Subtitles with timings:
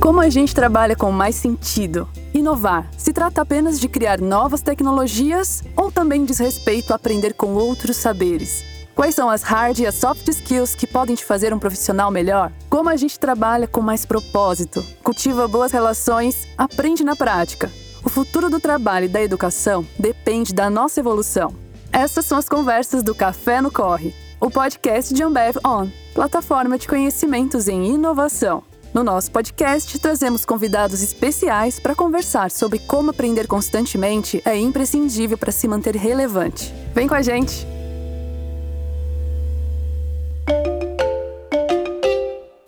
[0.00, 2.08] Como a gente trabalha com mais sentido?
[2.32, 7.54] Inovar se trata apenas de criar novas tecnologias ou também diz respeito a aprender com
[7.54, 8.64] outros saberes?
[8.94, 12.52] Quais são as hard e as soft skills que podem te fazer um profissional melhor?
[12.70, 17.70] Como a gente trabalha com mais propósito, cultiva boas relações, aprende na prática?
[18.04, 21.52] O futuro do trabalho e da educação depende da nossa evolução.
[21.92, 26.86] Essas são as conversas do Café no Corre, o podcast de Ambev On, plataforma de
[26.86, 28.62] conhecimentos em inovação.
[28.92, 35.52] No nosso podcast, trazemos convidados especiais para conversar sobre como aprender constantemente é imprescindível para
[35.52, 36.72] se manter relevante.
[36.94, 37.66] Vem com a gente!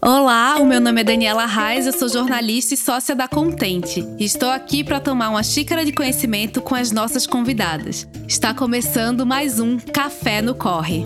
[0.02, 4.04] Olá, o meu nome é Daniela Reis, eu sou jornalista e sócia da Contente.
[4.18, 8.08] Estou aqui para tomar uma xícara de conhecimento com as nossas convidadas.
[8.26, 11.04] Está começando mais um Café no Corre.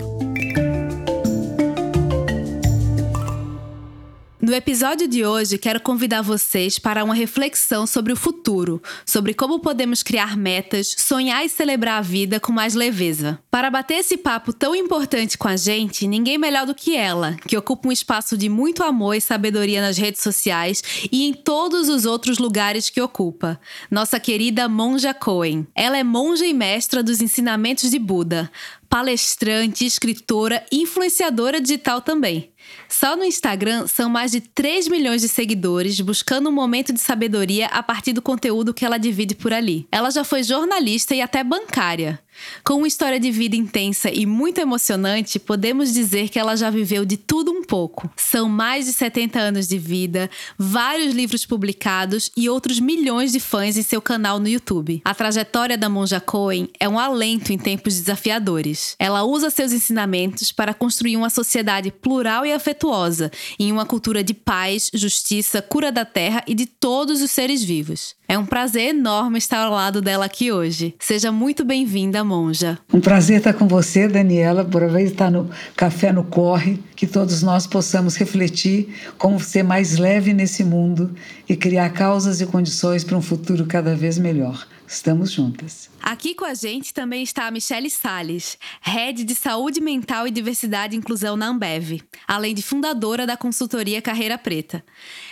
[4.45, 9.59] No episódio de hoje, quero convidar vocês para uma reflexão sobre o futuro, sobre como
[9.59, 13.39] podemos criar metas, sonhar e celebrar a vida com mais leveza.
[13.49, 17.57] Para bater esse papo tão importante com a gente, ninguém melhor do que ela, que
[17.57, 22.05] ocupa um espaço de muito amor e sabedoria nas redes sociais e em todos os
[22.05, 23.59] outros lugares que ocupa.
[23.89, 25.65] Nossa querida Monja Cohen.
[25.73, 28.51] Ela é monja e mestra dos ensinamentos de Buda,
[28.95, 32.53] palestrante, escritora e influenciadora digital também.
[32.87, 37.65] Só no Instagram são mais de 3 milhões de seguidores buscando um momento de sabedoria
[37.67, 39.85] a partir do conteúdo que ela divide por ali.
[39.91, 42.21] Ela já foi jornalista e até bancária.
[42.63, 47.05] Com uma história de vida intensa e muito emocionante, podemos dizer que ela já viveu
[47.05, 48.09] de tudo um pouco.
[48.15, 53.77] São mais de 70 anos de vida, vários livros publicados e outros milhões de fãs
[53.77, 55.01] em seu canal no YouTube.
[55.05, 58.95] A trajetória da Monja Cohen é um alento em tempos desafiadores.
[58.99, 64.33] Ela usa seus ensinamentos para construir uma sociedade plural e afetuosa, em uma cultura de
[64.33, 68.15] paz, justiça, cura da terra e de todos os seres vivos.
[68.27, 70.95] É um prazer enorme estar ao lado dela aqui hoje.
[70.99, 72.79] Seja muito bem-vinda, monja.
[72.91, 77.67] Um prazer estar com você, Daniela, por estar no Café no Corre, que todos nós
[77.67, 81.13] possamos refletir como ser mais leve nesse mundo
[81.47, 84.67] e criar causas e condições para um futuro cada vez melhor.
[84.87, 85.89] Estamos juntas.
[86.05, 90.95] Aqui com a gente também está a Michele Sales, Head de Saúde Mental e Diversidade
[90.95, 94.85] e Inclusão na Ambev, além de fundadora da consultoria Carreira Preta.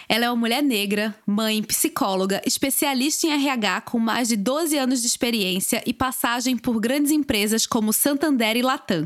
[0.09, 5.01] Ela é uma mulher negra, mãe, psicóloga, especialista em RH com mais de 12 anos
[5.01, 9.05] de experiência e passagem por grandes empresas como Santander e Latam.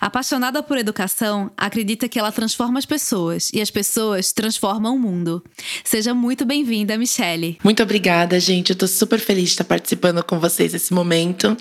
[0.00, 5.44] Apaixonada por educação, acredita que ela transforma as pessoas e as pessoas transformam o mundo.
[5.84, 7.58] Seja muito bem-vinda, Michele.
[7.62, 8.70] Muito obrigada, gente.
[8.70, 11.56] Eu tô super feliz de estar participando com vocês nesse momento.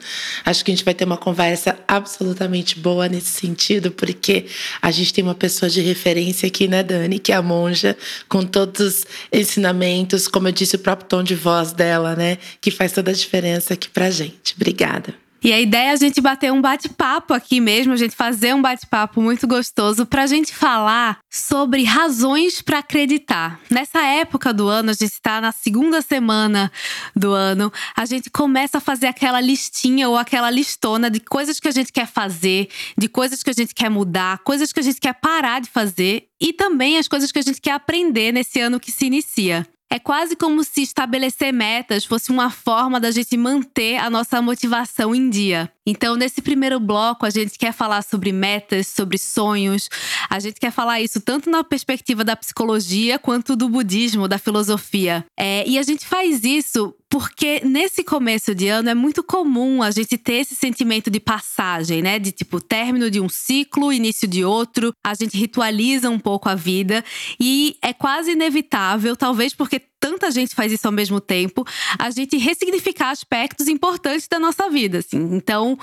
[0.46, 4.46] Acho que a gente vai ter uma conversa absolutamente boa nesse sentido, porque
[4.82, 7.98] a gente tem uma pessoa de referência aqui, né, Dani, que é a monja,
[8.30, 12.72] com todos os ensinamentos, como eu disse, o próprio tom de voz dela, né, que
[12.72, 14.54] faz toda a diferença aqui pra gente.
[14.56, 15.23] Obrigada.
[15.44, 18.62] E a ideia é a gente bater um bate-papo aqui mesmo, a gente fazer um
[18.62, 23.60] bate-papo muito gostoso para a gente falar sobre razões para acreditar.
[23.70, 26.72] Nessa época do ano, a gente está na segunda semana
[27.14, 31.68] do ano, a gente começa a fazer aquela listinha ou aquela listona de coisas que
[31.68, 35.02] a gente quer fazer, de coisas que a gente quer mudar, coisas que a gente
[35.02, 38.80] quer parar de fazer e também as coisas que a gente quer aprender nesse ano
[38.80, 39.68] que se inicia.
[39.94, 45.14] É quase como se estabelecer metas fosse uma forma da gente manter a nossa motivação
[45.14, 45.72] em dia.
[45.86, 49.90] Então, nesse primeiro bloco, a gente quer falar sobre metas, sobre sonhos.
[50.30, 55.26] A gente quer falar isso tanto na perspectiva da psicologia quanto do budismo, da filosofia.
[55.38, 59.92] É, e a gente faz isso porque nesse começo de ano é muito comum a
[59.92, 62.18] gente ter esse sentimento de passagem, né?
[62.18, 64.92] De tipo, término de um ciclo, início de outro.
[65.06, 67.06] A gente ritualiza um pouco a vida
[67.40, 71.66] e é quase inevitável, talvez porque tanta gente faz isso ao mesmo tempo,
[71.98, 75.30] a gente ressignificar aspectos importantes da nossa vida, assim.
[75.32, 75.80] Então,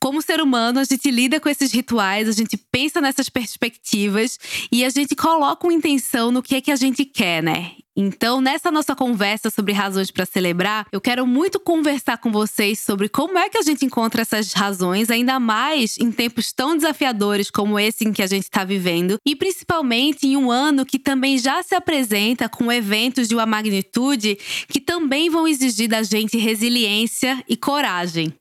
[0.00, 4.38] como ser humano, a gente lida com esses rituais, a gente pensa nessas perspectivas
[4.72, 7.72] e a gente coloca uma intenção no que é que a gente quer, né?
[8.00, 13.08] Então, nessa nossa conversa sobre razões para celebrar, eu quero muito conversar com vocês sobre
[13.08, 17.76] como é que a gente encontra essas razões, ainda mais em tempos tão desafiadores como
[17.76, 21.60] esse em que a gente está vivendo, e principalmente em um ano que também já
[21.60, 27.56] se apresenta com eventos de uma magnitude que também vão exigir da gente resiliência e
[27.56, 28.32] coragem.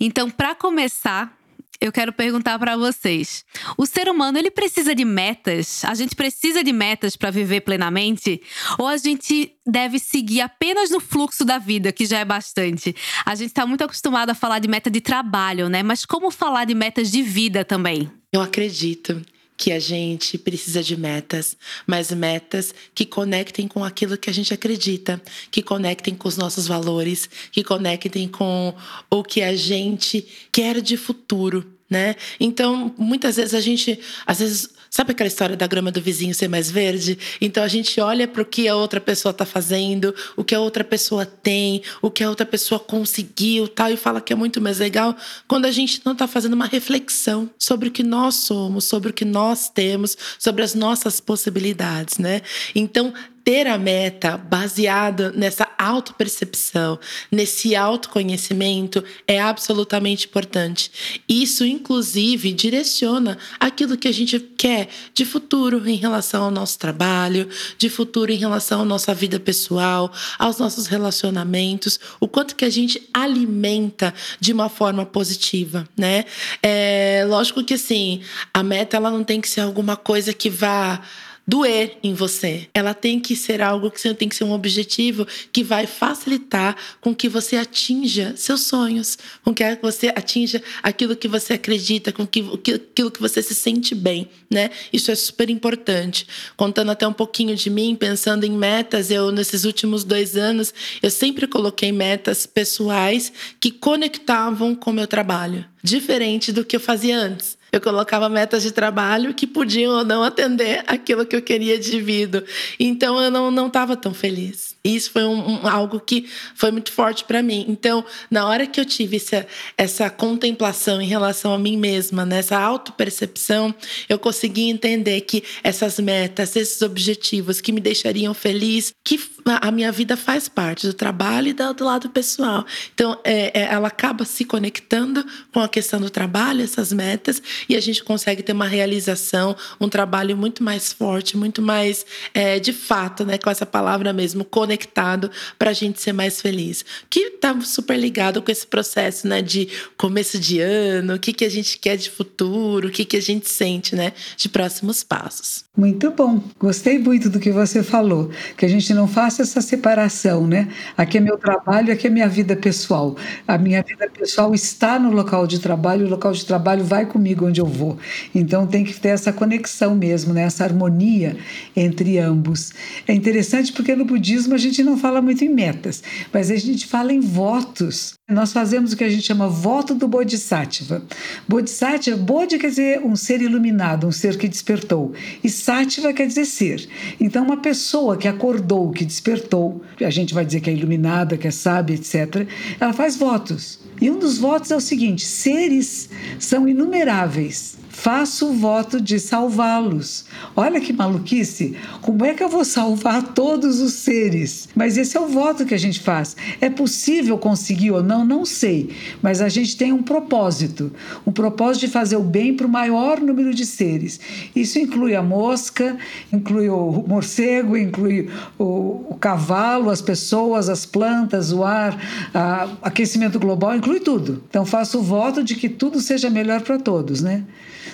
[0.00, 1.35] Então, para começar,
[1.80, 3.44] eu quero perguntar para vocês.
[3.76, 5.84] O ser humano, ele precisa de metas?
[5.84, 8.40] A gente precisa de metas para viver plenamente?
[8.78, 12.94] Ou a gente deve seguir apenas no fluxo da vida, que já é bastante?
[13.24, 15.82] A gente está muito acostumado a falar de meta de trabalho, né?
[15.82, 18.10] Mas como falar de metas de vida também?
[18.32, 19.22] Eu acredito
[19.56, 21.56] que a gente precisa de metas,
[21.86, 25.20] mas metas que conectem com aquilo que a gente acredita,
[25.50, 28.74] que conectem com os nossos valores, que conectem com
[29.10, 32.16] o que a gente quer de futuro né?
[32.40, 36.48] Então, muitas vezes a gente, às vezes, sabe aquela história da grama do vizinho ser
[36.48, 37.18] mais verde?
[37.40, 40.60] Então a gente olha para o que a outra pessoa está fazendo, o que a
[40.60, 44.60] outra pessoa tem, o que a outra pessoa conseguiu, tal, e fala que é muito
[44.60, 45.16] mais legal
[45.46, 49.12] quando a gente não está fazendo uma reflexão sobre o que nós somos, sobre o
[49.12, 52.42] que nós temos, sobre as nossas possibilidades, né?
[52.74, 53.12] Então,
[53.46, 56.98] ter a meta baseada nessa autopercepção,
[57.30, 60.90] nesse autoconhecimento é absolutamente importante.
[61.28, 67.48] Isso, inclusive, direciona aquilo que a gente quer de futuro em relação ao nosso trabalho,
[67.78, 72.70] de futuro em relação à nossa vida pessoal, aos nossos relacionamentos, o quanto que a
[72.70, 76.24] gente alimenta de uma forma positiva, né?
[76.60, 78.22] É lógico que assim,
[78.52, 81.00] a meta ela não tem que ser alguma coisa que vá
[81.46, 82.68] doer em você.
[82.74, 87.14] Ela tem que ser algo que tem que ser um objetivo que vai facilitar com
[87.14, 92.40] que você atinja seus sonhos, com que você atinja aquilo que você acredita, com que
[92.74, 94.70] aquilo que você se sente bem, né?
[94.92, 96.26] Isso é super importante.
[96.56, 101.10] Contando até um pouquinho de mim, pensando em metas, eu nesses últimos dois anos eu
[101.10, 107.16] sempre coloquei metas pessoais que conectavam com o meu trabalho, diferente do que eu fazia
[107.18, 107.55] antes.
[107.72, 112.00] Eu colocava metas de trabalho que podiam ou não atender aquilo que eu queria de
[112.00, 112.44] vida.
[112.78, 114.76] Então eu não estava tão feliz.
[114.94, 117.66] Isso foi um, um, algo que foi muito forte para mim.
[117.68, 119.46] Então, na hora que eu tive essa,
[119.76, 123.74] essa contemplação em relação a mim mesma, nessa autopercepção,
[124.08, 129.18] eu consegui entender que essas metas, esses objetivos que me deixariam feliz, que
[129.60, 132.64] a minha vida faz parte do trabalho e do, lado pessoal.
[132.94, 137.76] Então, é, é, ela acaba se conectando com a questão do trabalho, essas metas, e
[137.76, 142.04] a gente consegue ter uma realização, um trabalho muito mais forte, muito mais,
[142.34, 146.84] é, de fato, né, com essa palavra mesmo, conectado para a gente ser mais feliz.
[147.08, 151.44] Que está super ligado com esse processo, né, de começo de ano, o que, que
[151.44, 155.64] a gente quer de futuro, o que, que a gente sente, né, de próximos passos.
[155.76, 156.42] Muito bom.
[156.58, 160.68] Gostei muito do que você falou, que a gente não faça essa separação, né?
[160.96, 163.16] Aqui é meu trabalho, aqui é minha vida pessoal.
[163.46, 167.46] A minha vida pessoal está no local de trabalho, o local de trabalho vai comigo
[167.46, 167.98] onde eu vou.
[168.34, 170.42] Então tem que ter essa conexão mesmo, né?
[170.42, 171.36] essa harmonia
[171.74, 172.72] entre ambos.
[173.06, 176.02] É interessante porque no budismo a gente não fala muito em metas,
[176.32, 178.15] mas a gente fala em votos.
[178.28, 181.00] Nós fazemos o que a gente chama voto do Bodhisattva.
[181.46, 185.12] Bodhisattva, Bodhi quer dizer um ser iluminado, um ser que despertou.
[185.44, 186.88] E Sattva quer dizer ser.
[187.20, 191.46] Então, uma pessoa que acordou, que despertou, a gente vai dizer que é iluminada, que
[191.46, 192.48] é sábia, etc.,
[192.80, 193.78] ela faz votos.
[194.00, 200.24] E um dos votos é o seguinte: seres são inumeráveis faço o voto de salvá-los.
[200.54, 201.76] Olha que maluquice!
[202.02, 204.68] Como é que eu vou salvar todos os seres?
[204.74, 206.36] Mas esse é o voto que a gente faz.
[206.60, 208.24] É possível conseguir ou não?
[208.24, 208.90] Não sei.
[209.22, 210.92] Mas a gente tem um propósito
[211.26, 214.20] um propósito de fazer o bem para o maior número de seres.
[214.54, 215.96] Isso inclui a mosca,
[216.32, 218.28] inclui o morcego, inclui
[218.58, 221.98] o, o cavalo, as pessoas, as plantas, o ar,
[222.34, 224.42] a, aquecimento global, inclui tudo.
[224.48, 227.44] Então faço o voto de que tudo seja melhor para todos, né?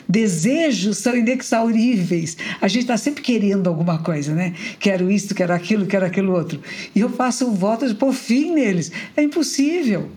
[0.08, 2.36] Desejos são inexauríveis.
[2.60, 4.54] A gente está sempre querendo alguma coisa, né?
[4.78, 6.60] Quero isso, quero aquilo, quero aquilo outro.
[6.94, 8.90] E eu faço um voto de pôr fim neles.
[9.16, 10.08] É impossível.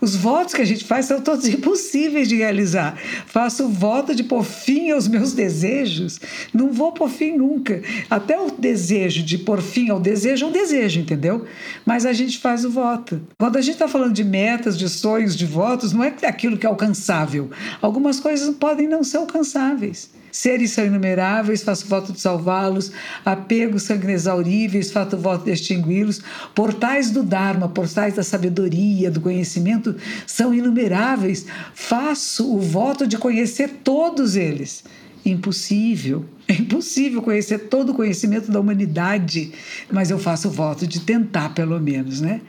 [0.00, 2.96] Os votos que a gente faz são todos impossíveis de realizar.
[3.26, 6.20] Faço voto de pôr fim aos meus desejos.
[6.52, 7.82] Não vou pôr fim nunca.
[8.10, 11.44] Até o desejo de pôr fim ao desejo é um desejo, entendeu?
[11.84, 13.20] Mas a gente faz o voto.
[13.38, 16.66] Quando a gente está falando de metas, de sonhos, de votos, não é aquilo que
[16.66, 17.50] é alcançável.
[17.80, 20.10] Algumas coisas podem não ser alcançáveis.
[20.34, 22.90] Seres são inumeráveis, faço voto de salvá-los.
[23.24, 26.20] Apegos são inexauríveis, faço voto de extingui-los.
[26.52, 29.94] Portais do Dharma, portais da sabedoria, do conhecimento,
[30.26, 31.46] são inumeráveis.
[31.72, 34.82] Faço o voto de conhecer todos eles.
[35.24, 36.24] Impossível.
[36.48, 39.52] É impossível conhecer todo o conhecimento da humanidade,
[39.88, 42.40] mas eu faço o voto de tentar, pelo menos, né?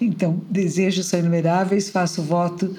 [0.00, 2.74] Então, desejos são inumeráveis, faço o voto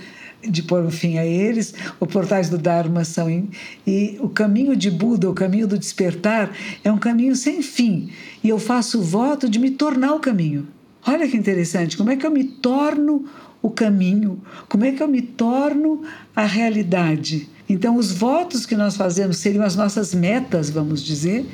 [0.48, 1.74] de pôr um fim a eles.
[2.00, 3.30] Os portais do Dharma são.
[3.30, 3.50] Em,
[3.86, 6.52] e o caminho de Buda, o caminho do despertar,
[6.84, 8.10] é um caminho sem fim.
[8.44, 10.68] E eu faço o voto de me tornar o caminho.
[11.06, 13.26] Olha que interessante, como é que eu me torno
[13.62, 14.42] o caminho?
[14.70, 16.04] Como é que eu me torno
[16.36, 17.50] a realidade?
[17.72, 21.46] Então, os votos que nós fazemos seriam as nossas metas, vamos dizer.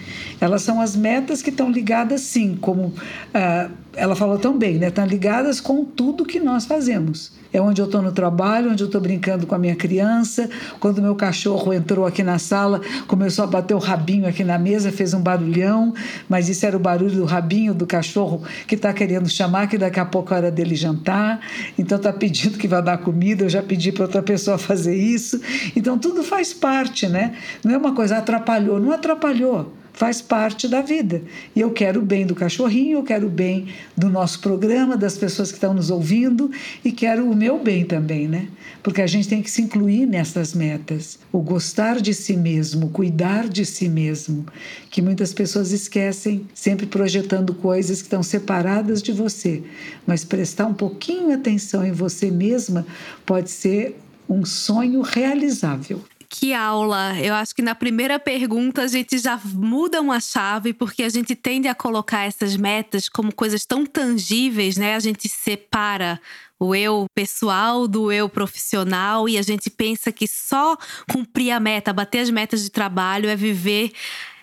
[0.41, 2.91] Elas são as metas que estão ligadas, sim, como
[3.32, 4.88] ah, ela falou tão bem, né?
[4.88, 7.34] estão ligadas com tudo que nós fazemos.
[7.51, 10.50] É onde eu estou no trabalho, onde eu estou brincando com a minha criança.
[10.80, 14.92] Quando meu cachorro entrou aqui na sala, começou a bater o rabinho aqui na mesa,
[14.92, 15.94] fez um barulhão,
[16.27, 20.00] mas isso era o barulho do rabinho do cachorro que está querendo chamar, que daqui
[20.00, 21.39] a pouco é hora dele jantar.
[21.77, 25.39] Então está pedindo que vai dar comida, eu já pedi para outra pessoa fazer isso.
[25.75, 27.36] Então tudo faz parte, né?
[27.63, 31.24] Não é uma coisa atrapalhou, não atrapalhou faz parte da vida.
[31.56, 35.18] E eu quero o bem do cachorrinho, eu quero o bem do nosso programa, das
[35.18, 36.51] pessoas que estão nos ouvindo
[36.86, 38.48] e quero o meu bem também, né?
[38.84, 41.18] Porque a gente tem que se incluir nessas metas.
[41.32, 44.46] O gostar de si mesmo, cuidar de si mesmo,
[44.92, 49.63] que muitas pessoas esquecem, sempre projetando coisas que estão separadas de você.
[50.06, 52.86] Mas prestar um pouquinho atenção em você mesma
[53.25, 53.98] pode ser
[54.30, 56.04] um sonho realizável.
[56.29, 57.17] Que aula!
[57.22, 61.36] Eu acho que na primeira pergunta a gente já muda uma chave, porque a gente
[61.36, 64.96] tende a colocar essas metas como coisas tão tangíveis, né?
[64.96, 66.19] A gente separa
[66.60, 70.75] o eu pessoal do eu profissional e a gente pensa que só
[71.10, 73.93] cumprir a meta, bater as metas de trabalho é viver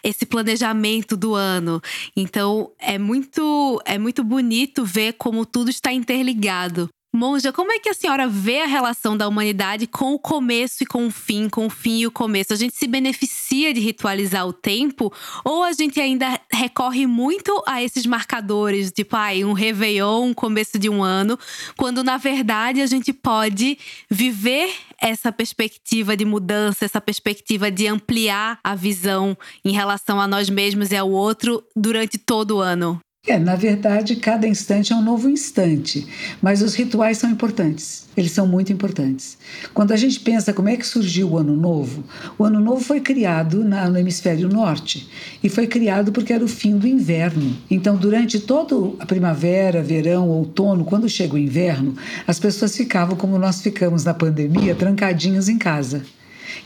[0.02, 1.82] esse planejamento do ano.
[2.16, 6.88] Então é muito é muito bonito ver como tudo está interligado.
[7.16, 10.86] Monja, como é que a senhora vê a relação da humanidade com o começo e
[10.86, 12.52] com o fim, com o fim e o começo?
[12.52, 15.12] A gente se beneficia de ritualizar o tempo
[15.44, 20.76] ou a gente ainda recorre muito a esses marcadores, tipo, ai, um Réveillon, um começo
[20.76, 21.38] de um ano,
[21.76, 23.78] quando na verdade a gente pode
[24.10, 30.50] viver essa perspectiva de mudança, essa perspectiva de ampliar a visão em relação a nós
[30.50, 33.00] mesmos e ao outro durante todo o ano?
[33.26, 36.06] É, na verdade, cada instante é um novo instante,
[36.42, 38.04] mas os rituais são importantes.
[38.14, 39.38] Eles são muito importantes.
[39.72, 42.04] Quando a gente pensa como é que surgiu o Ano Novo,
[42.38, 45.08] o Ano Novo foi criado na, no hemisfério norte
[45.42, 47.56] e foi criado porque era o fim do inverno.
[47.70, 53.38] Então, durante toda a primavera, verão, outono, quando chega o inverno, as pessoas ficavam como
[53.38, 56.02] nós ficamos na pandemia, trancadinhos em casa.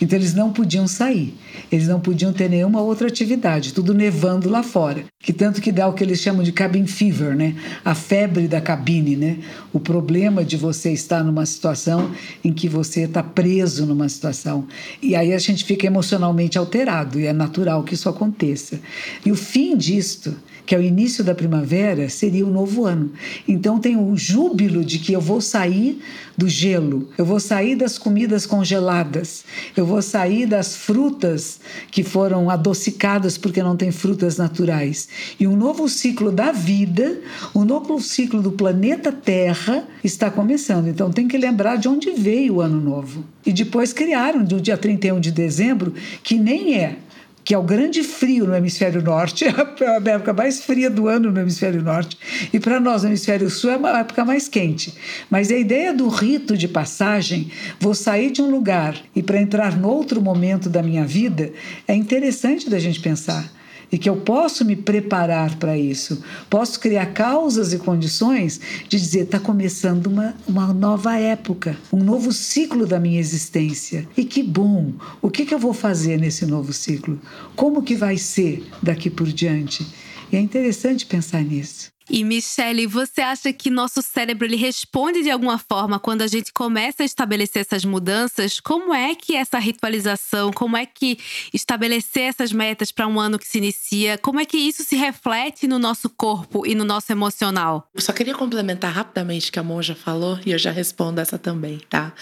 [0.00, 1.34] Então eles não podiam sair,
[1.70, 5.04] eles não podiam ter nenhuma outra atividade, tudo nevando lá fora.
[5.20, 7.56] Que tanto que dá o que eles chamam de cabin fever, né?
[7.84, 9.38] A febre da cabine, né?
[9.72, 12.12] O problema de você estar numa situação
[12.44, 14.66] em que você está preso numa situação.
[15.02, 18.80] E aí a gente fica emocionalmente alterado, e é natural que isso aconteça.
[19.26, 20.36] E o fim disto
[20.68, 23.10] que é o início da primavera, seria o novo ano.
[23.48, 25.98] Então tem o júbilo de que eu vou sair
[26.36, 31.58] do gelo, eu vou sair das comidas congeladas, eu vou sair das frutas
[31.90, 35.08] que foram adocicadas porque não tem frutas naturais.
[35.40, 37.18] E um novo ciclo da vida,
[37.54, 40.86] um novo ciclo do planeta Terra está começando.
[40.86, 43.24] Então tem que lembrar de onde veio o ano novo.
[43.46, 46.98] E depois criaram, do dia 31 de dezembro, que nem é
[47.44, 49.50] que é o grande frio no hemisfério norte, é
[49.86, 52.18] a época mais fria do ano no hemisfério norte,
[52.52, 54.94] e para nós no hemisfério sul é uma época mais quente.
[55.30, 59.76] Mas a ideia do rito de passagem, vou sair de um lugar e para entrar
[59.76, 61.52] no outro momento da minha vida,
[61.86, 63.57] é interessante da gente pensar
[63.90, 69.24] e que eu posso me preparar para isso, posso criar causas e condições de dizer
[69.24, 74.08] está começando uma, uma nova época, um novo ciclo da minha existência.
[74.16, 74.92] E que bom!
[75.22, 77.18] O que, que eu vou fazer nesse novo ciclo?
[77.56, 79.86] Como que vai ser daqui por diante?
[80.30, 81.97] E é interessante pensar nisso.
[82.10, 86.52] E Michele, você acha que nosso cérebro ele responde de alguma forma quando a gente
[86.52, 88.60] começa a estabelecer essas mudanças?
[88.60, 91.18] Como é que essa ritualização, como é que
[91.52, 95.68] estabelecer essas metas para um ano que se inicia, como é que isso se reflete
[95.68, 97.86] no nosso corpo e no nosso emocional?
[97.94, 101.38] Eu só queria complementar rapidamente o que a Monja falou e eu já respondo essa
[101.38, 102.14] também, tá?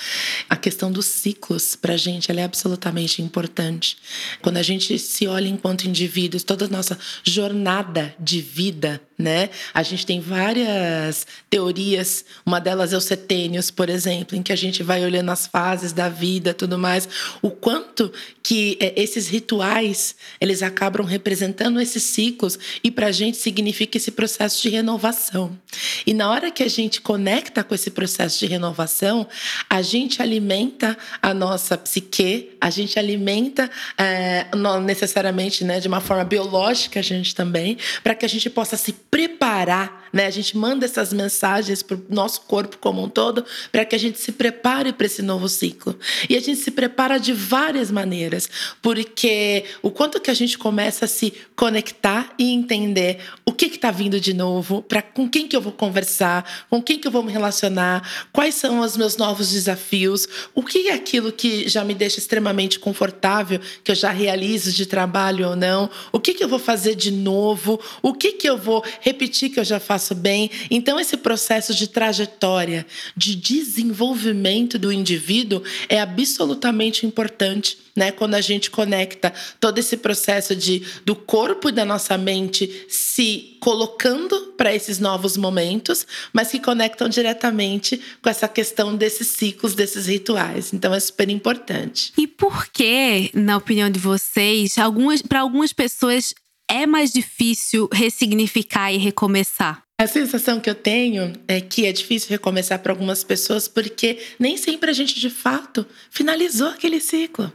[0.49, 3.97] A questão dos ciclos para a gente é absolutamente importante.
[4.43, 9.50] Quando a gente se olha enquanto indivíduos, toda a nossa jornada de vida, né?
[9.73, 14.56] A gente tem várias teorias, uma delas é o setênios, por exemplo, em que a
[14.56, 17.08] gente vai olhando as fases da vida, tudo mais,
[17.40, 23.38] o quanto que é, esses rituais, eles acabam representando esses ciclos e para a gente
[23.38, 25.58] significa esse processo de renovação.
[26.06, 29.26] E na hora que a gente conecta com esse processo de renovação,
[29.68, 36.00] a gente alimenta a nossa psique, a gente alimenta é, não necessariamente né, de uma
[36.00, 40.25] forma biológica a gente também, para que a gente possa se preparar né?
[40.26, 43.99] A gente manda essas mensagens para o nosso corpo como um todo para que a
[43.99, 45.94] gente se prepare para esse novo ciclo.
[46.26, 48.49] E a gente se prepara de várias maneiras,
[48.80, 53.90] porque o quanto que a gente começa a se conectar e entender o que está
[53.90, 57.23] vindo de novo, para com quem que eu vou conversar, com quem que eu vou
[57.23, 61.94] me relacionar, quais são os meus novos desafios, o que é aquilo que já me
[61.94, 66.49] deixa extremamente confortável, que eu já realizo de trabalho ou não, o que que eu
[66.49, 70.14] vou fazer de novo, o que que eu vou repetir que eu já faço nosso
[70.14, 70.50] bem.
[70.70, 72.86] Então, esse processo de trajetória,
[73.16, 78.12] de desenvolvimento do indivíduo é absolutamente importante, né?
[78.12, 83.56] Quando a gente conecta todo esse processo de do corpo e da nossa mente se
[83.58, 90.06] colocando para esses novos momentos, mas que conectam diretamente com essa questão desses ciclos, desses
[90.06, 90.72] rituais.
[90.72, 92.12] Então é super importante.
[92.16, 96.34] E por que, na opinião de vocês, algumas para algumas pessoas
[96.68, 99.82] é mais difícil ressignificar e recomeçar?
[99.99, 104.56] A sensação que eu tenho é que é difícil recomeçar para algumas pessoas porque nem
[104.56, 107.50] sempre a gente de fato finalizou aquele ciclo.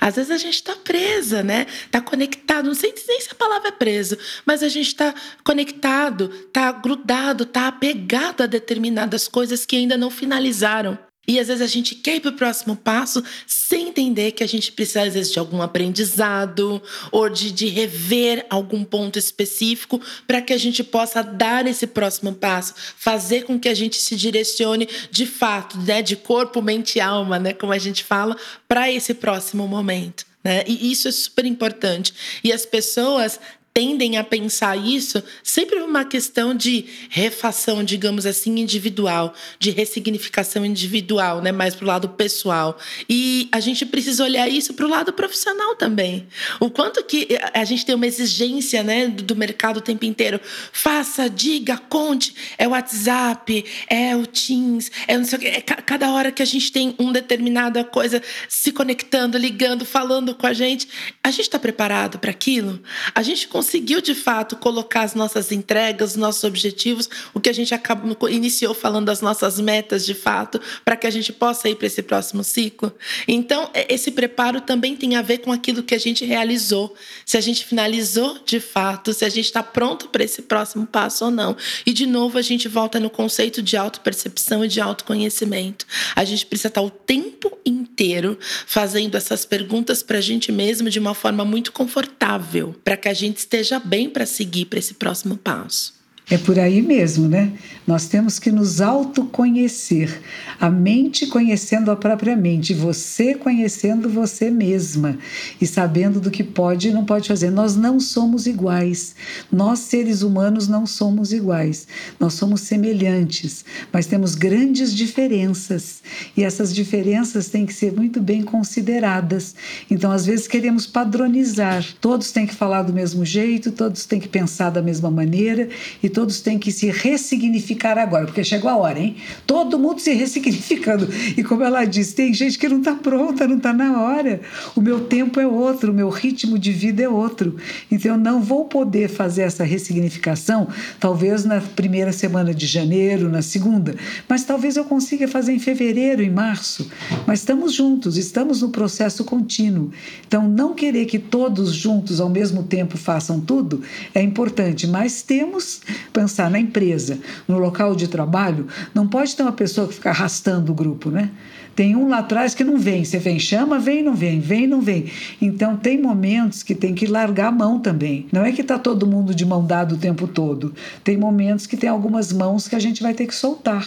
[0.00, 1.66] Às vezes a gente está presa, né?
[1.84, 5.14] Está conectado, não sei nem se a palavra é preso, mas a gente está
[5.44, 10.98] conectado, está grudado, está apegado a determinadas coisas que ainda não finalizaram.
[11.28, 14.48] E às vezes a gente quer ir para o próximo passo sem entender que a
[14.48, 16.82] gente precisa, às vezes, de algum aprendizado
[17.12, 22.32] ou de, de rever algum ponto específico para que a gente possa dar esse próximo
[22.32, 27.00] passo, fazer com que a gente se direcione de fato, né, de corpo, mente e
[27.00, 28.34] alma, né, como a gente fala,
[28.66, 30.24] para esse próximo momento.
[30.42, 30.64] Né?
[30.66, 32.14] E isso é super importante.
[32.42, 33.38] E as pessoas
[33.78, 41.40] tendem a pensar isso sempre uma questão de refação, digamos assim, individual, de ressignificação individual,
[41.40, 42.76] né, mais para o lado pessoal.
[43.08, 46.26] E a gente precisa olhar isso para o lado profissional também.
[46.58, 50.40] O quanto que a gente tem uma exigência, né, do mercado o tempo inteiro.
[50.72, 52.34] Faça, diga, conte.
[52.58, 55.46] É o WhatsApp, é o Teams, é não sei o quê.
[55.46, 60.48] É cada hora que a gente tem uma determinada coisa se conectando, ligando, falando com
[60.48, 60.88] a gente,
[61.22, 62.82] a gente está preparado para aquilo?
[63.14, 67.50] A gente consegue conseguiu de fato colocar as nossas entregas, os nossos objetivos, o que
[67.50, 71.68] a gente acabou, iniciou falando das nossas metas de fato, para que a gente possa
[71.68, 72.90] ir para esse próximo ciclo.
[73.26, 76.94] Então, esse preparo também tem a ver com aquilo que a gente realizou,
[77.26, 81.26] se a gente finalizou de fato, se a gente está pronto para esse próximo passo
[81.26, 81.54] ou não.
[81.84, 85.84] E de novo a gente volta no conceito de autopercepção e de autoconhecimento.
[86.16, 90.98] A gente precisa estar o tempo inteiro fazendo essas perguntas para a gente mesmo de
[90.98, 95.38] uma forma muito confortável, para que a gente esteja bem para seguir para esse próximo
[95.38, 95.97] passo.
[96.30, 97.52] É por aí mesmo, né?
[97.86, 100.20] Nós temos que nos autoconhecer.
[100.60, 105.16] A mente conhecendo a própria mente, você conhecendo você mesma
[105.58, 107.50] e sabendo do que pode e não pode fazer.
[107.50, 109.14] Nós não somos iguais.
[109.50, 111.88] Nós, seres humanos, não somos iguais.
[112.20, 116.02] Nós somos semelhantes, mas temos grandes diferenças.
[116.36, 119.54] E essas diferenças têm que ser muito bem consideradas.
[119.90, 121.82] Então, às vezes, queremos padronizar.
[122.02, 125.70] Todos têm que falar do mesmo jeito, todos têm que pensar da mesma maneira
[126.02, 129.14] e todos têm que se ressignificar agora, porque chegou a hora, hein?
[129.46, 131.08] Todo mundo se ressignificando.
[131.36, 134.40] E como ela disse, tem gente que não está pronta, não está na hora.
[134.74, 137.54] O meu tempo é outro, o meu ritmo de vida é outro.
[137.88, 140.66] Então eu não vou poder fazer essa ressignificação,
[140.98, 143.94] talvez na primeira semana de janeiro, na segunda,
[144.28, 146.90] mas talvez eu consiga fazer em fevereiro, em março.
[147.28, 149.92] Mas estamos juntos, estamos no processo contínuo.
[150.26, 155.80] Então não querer que todos juntos ao mesmo tempo façam tudo é importante, mas temos
[156.12, 160.72] pensar na empresa, no local de trabalho, não pode ter uma pessoa que fica arrastando
[160.72, 161.30] o grupo, né?
[161.78, 163.04] Tem um lá atrás que não vem.
[163.04, 165.04] Você vem, chama, vem, não vem, vem, não vem.
[165.40, 168.26] Então tem momentos que tem que largar a mão também.
[168.32, 170.74] Não é que está todo mundo de mão dada o tempo todo.
[171.04, 173.86] Tem momentos que tem algumas mãos que a gente vai ter que soltar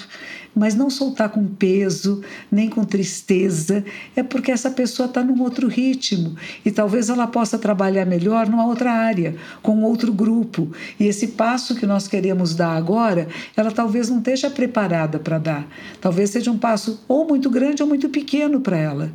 [0.55, 3.83] mas não soltar com peso, nem com tristeza,
[4.15, 6.35] é porque essa pessoa está num outro ritmo
[6.65, 10.71] e talvez ela possa trabalhar melhor numa outra área, com outro grupo.
[10.99, 15.67] E esse passo que nós queremos dar agora, ela talvez não esteja preparada para dar.
[15.99, 19.11] Talvez seja um passo ou muito grande ou muito pequeno para ela.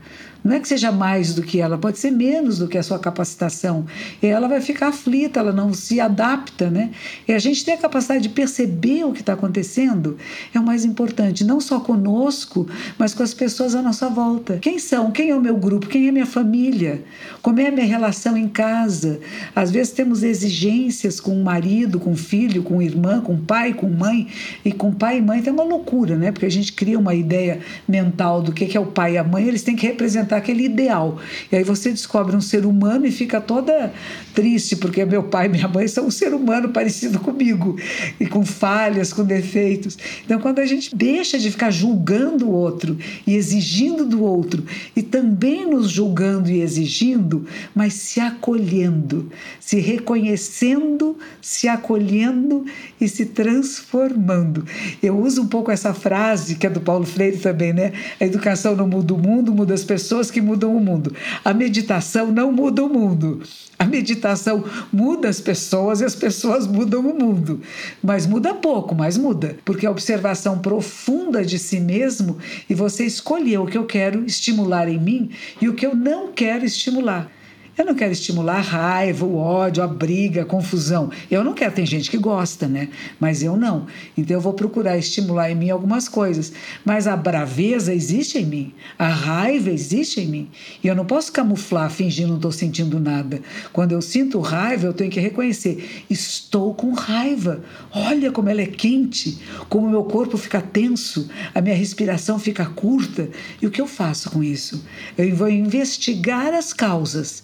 [0.46, 3.00] Não é que seja mais do que ela, pode ser menos do que a sua
[3.00, 3.85] capacitação.
[4.22, 6.92] E ela vai ficar aflita, ela não se adapta, né?
[7.26, 10.16] E a gente tem a capacidade de perceber o que está acontecendo
[10.54, 14.59] é o mais importante, não só conosco, mas com as pessoas à nossa volta.
[14.59, 15.11] Quem são?
[15.11, 15.88] Quem é o meu grupo?
[15.88, 17.02] Quem é minha família?
[17.42, 19.18] Como é a minha relação em casa?
[19.52, 23.88] Às vezes temos exigências com o marido, com o filho, com irmã, com pai, com
[23.88, 24.28] mãe.
[24.64, 26.30] E com pai e mãe tem uma loucura, né?
[26.30, 29.48] Porque a gente cria uma ideia mental do que é o pai e a mãe,
[29.48, 31.18] eles têm que representar aquele ideal.
[31.51, 33.92] E aí você descobre um ser humano e fica toda
[34.35, 37.77] triste, porque meu pai e minha mãe são um ser humano parecido comigo,
[38.20, 39.96] e com falhas, com defeitos.
[40.25, 45.03] Então, quando a gente deixa de ficar julgando o outro e exigindo do outro, e
[45.03, 52.64] também nos julgando e exigindo, mas se acolhendo, se reconhecendo, se acolhendo
[53.01, 54.64] e se transformando.
[55.03, 57.92] Eu uso um pouco essa frase, que é do Paulo Freire também, né?
[58.20, 61.14] A educação não muda o mundo, muda as pessoas pessoas que mudam o mundo.
[61.44, 63.42] A meditação não muda o mundo.
[63.78, 67.60] A meditação muda as pessoas e as pessoas mudam o mundo.
[68.02, 69.56] Mas muda pouco, mas muda.
[69.64, 74.88] Porque a observação profunda de si mesmo e você escolher o que eu quero estimular
[74.88, 77.30] em mim e o que eu não quero estimular.
[77.78, 81.10] Eu não quero estimular a raiva, o ódio, a briga, a confusão.
[81.30, 82.88] Eu não quero, tem gente que gosta, né?
[83.20, 83.86] Mas eu não.
[84.16, 86.54] Então eu vou procurar estimular em mim algumas coisas.
[86.86, 90.50] Mas a braveza existe em mim, a raiva existe em mim.
[90.82, 93.42] E eu não posso camuflar, fingir não estou sentindo nada.
[93.74, 97.62] Quando eu sinto raiva, eu tenho que reconhecer: estou com raiva.
[97.92, 102.64] Olha como ela é quente, como o meu corpo fica tenso, a minha respiração fica
[102.64, 103.28] curta.
[103.60, 104.82] E o que eu faço com isso?
[105.18, 107.42] Eu vou investigar as causas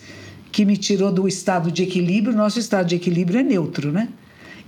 [0.53, 2.37] que me tirou do estado de equilíbrio.
[2.37, 4.11] Nosso estado de equilíbrio é neutro, né?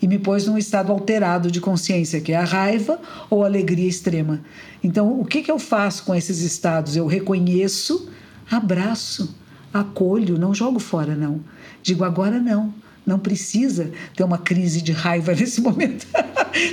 [0.01, 2.99] E me pôs num estado alterado de consciência, que é a raiva
[3.31, 4.41] ou a alegria extrema.
[4.83, 6.97] Então, o que, que eu faço com esses estados?
[6.97, 8.09] Eu reconheço,
[8.51, 9.37] abraço,
[9.73, 11.41] acolho, não jogo fora, não.
[11.83, 12.73] Digo agora não.
[13.07, 16.07] Não precisa ter uma crise de raiva nesse momento.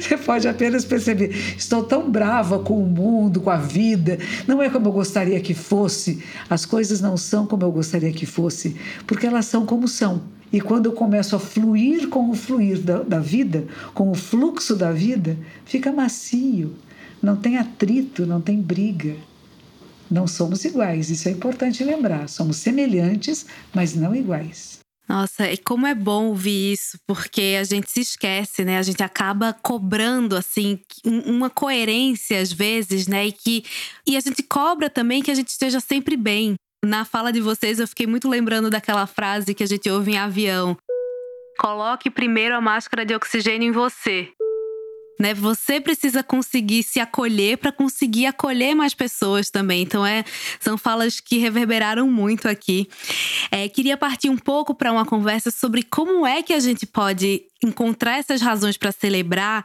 [0.02, 4.18] Você pode apenas perceber: estou tão brava com o mundo, com a vida,
[4.48, 6.24] não é como eu gostaria que fosse.
[6.50, 10.22] As coisas não são como eu gostaria que fosse, porque elas são como são.
[10.54, 14.76] E quando eu começo a fluir com o fluir da, da vida, com o fluxo
[14.76, 16.76] da vida, fica macio.
[17.22, 19.16] Não tem atrito, não tem briga.
[20.10, 22.28] Não somos iguais, isso é importante lembrar.
[22.28, 24.71] Somos semelhantes, mas não iguais.
[25.12, 28.78] Nossa, e como é bom ouvir isso, porque a gente se esquece, né?
[28.78, 33.28] A gente acaba cobrando, assim, uma coerência às vezes, né?
[33.28, 33.66] E, que,
[34.08, 36.56] e a gente cobra também que a gente esteja sempre bem.
[36.82, 40.18] Na fala de vocês, eu fiquei muito lembrando daquela frase que a gente ouve em
[40.18, 40.78] avião.
[41.60, 44.32] Coloque primeiro a máscara de oxigênio em você
[45.22, 45.36] né?
[45.36, 49.84] Você precisa conseguir se acolher para conseguir acolher mais pessoas também.
[49.84, 50.26] Então, é,
[50.60, 52.90] são falas que reverberaram muito aqui.
[53.52, 57.44] É, queria partir um pouco para uma conversa sobre como é que a gente pode
[57.64, 59.64] encontrar essas razões para celebrar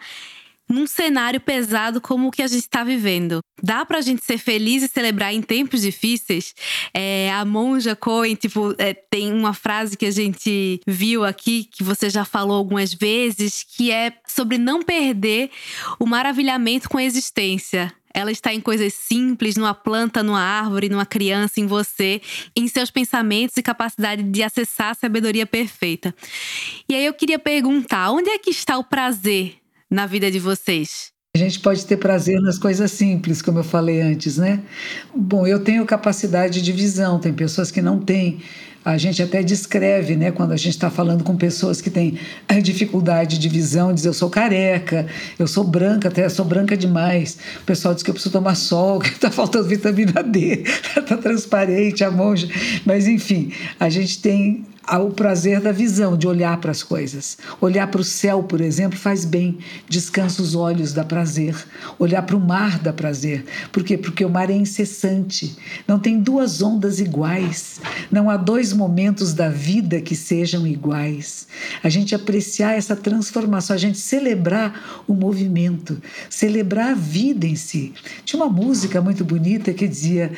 [0.69, 3.41] num cenário pesado como o que a gente está vivendo.
[3.63, 6.55] Dá pra gente ser feliz e celebrar em tempos difíceis?
[6.93, 11.83] É, a Monja Cohen, tipo, é, tem uma frase que a gente viu aqui, que
[11.83, 15.51] você já falou algumas vezes, que é sobre não perder
[15.99, 17.93] o maravilhamento com a existência.
[18.13, 22.23] Ela está em coisas simples, numa planta, numa árvore, numa criança, em você,
[22.57, 26.15] em seus pensamentos e capacidade de acessar a sabedoria perfeita.
[26.89, 29.57] E aí eu queria perguntar: onde é que está o prazer
[29.97, 31.11] na vida de vocês?
[31.35, 34.61] A gente pode ter prazer nas coisas simples, como eu falei antes, né?
[35.15, 38.41] Bom, eu tenho capacidade de visão, tem pessoas que não têm.
[38.85, 42.19] A gente até descreve, né, quando a gente está falando com pessoas que têm
[42.63, 45.07] dificuldade de visão, diz eu sou careca,
[45.39, 47.39] eu sou branca, até sou branca demais.
[47.63, 50.63] O pessoal diz que eu preciso tomar sol, que está faltando vitamina D,
[50.97, 52.49] está transparente a monja.
[52.85, 57.37] Mas enfim, a gente tem ao prazer da visão, de olhar para as coisas.
[57.61, 61.57] Olhar para o céu, por exemplo, faz bem, descansa os olhos, dá prazer.
[61.99, 63.45] Olhar para o mar dá prazer.
[63.73, 63.99] Por quê?
[63.99, 65.57] Porque o mar é incessante.
[65.89, 67.81] Não tem duas ondas iguais.
[68.11, 71.49] Não há dois momentos da vida que sejam iguais.
[71.83, 77.93] A gente apreciar essa transformação, a gente celebrar o movimento, celebrar a vida em si.
[78.25, 80.33] Tinha uma música muito bonita que dizia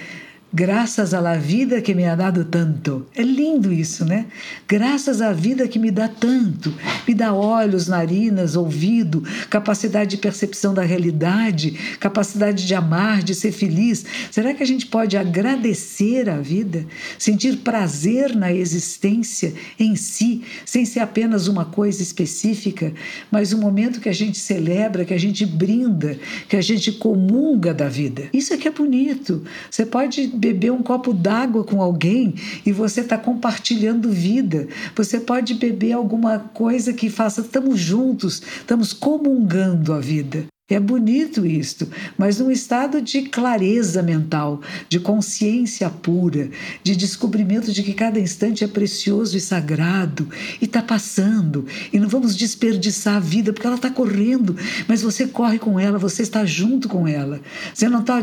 [0.51, 3.07] Graças à vida que me ha dado tanto.
[3.15, 4.25] É lindo isso, né?
[4.67, 6.75] Graças à vida que me dá tanto.
[7.07, 13.53] Me dá olhos, narinas, ouvido, capacidade de percepção da realidade, capacidade de amar, de ser
[13.53, 14.07] feliz.
[14.31, 16.87] Será que a gente pode agradecer a vida?
[17.19, 22.95] Sentir prazer na existência em si, sem ser apenas uma coisa específica,
[23.31, 27.75] mas um momento que a gente celebra, que a gente brinda, que a gente comunga
[27.75, 28.31] da vida.
[28.33, 29.45] Isso é que é bonito.
[29.71, 34.69] Você pode beber um copo d'água com alguém e você está compartilhando vida.
[34.95, 40.47] Você pode beber alguma coisa que faça, estamos juntos, estamos comungando a vida.
[40.71, 46.51] É bonito isto, mas num estado de clareza mental, de consciência pura,
[46.83, 50.29] de descobrimento de que cada instante é precioso e sagrado
[50.61, 51.65] e está passando.
[51.91, 54.55] E não vamos desperdiçar a vida porque ela está correndo,
[54.87, 57.41] mas você corre com ela, você está junto com ela.
[57.73, 58.23] Você não está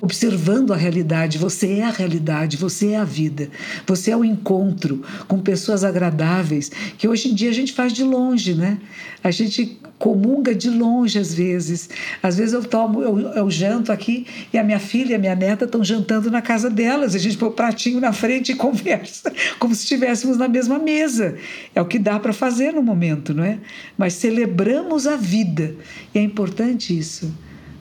[0.00, 3.50] observando a realidade, você é a realidade, você é a vida.
[3.86, 8.02] Você é o encontro com pessoas agradáveis que hoje em dia a gente faz de
[8.02, 8.78] longe, né?
[9.22, 11.88] A gente comunga de longe às vezes.
[12.20, 15.36] Às vezes eu tomo, eu, eu janto aqui e a minha filha e a minha
[15.36, 17.14] neta estão jantando na casa delas.
[17.14, 21.36] A gente põe o pratinho na frente e conversa, como se estivéssemos na mesma mesa.
[21.72, 23.60] É o que dá para fazer no momento, não é?
[23.96, 25.76] Mas celebramos a vida.
[26.12, 27.32] E é importante isso.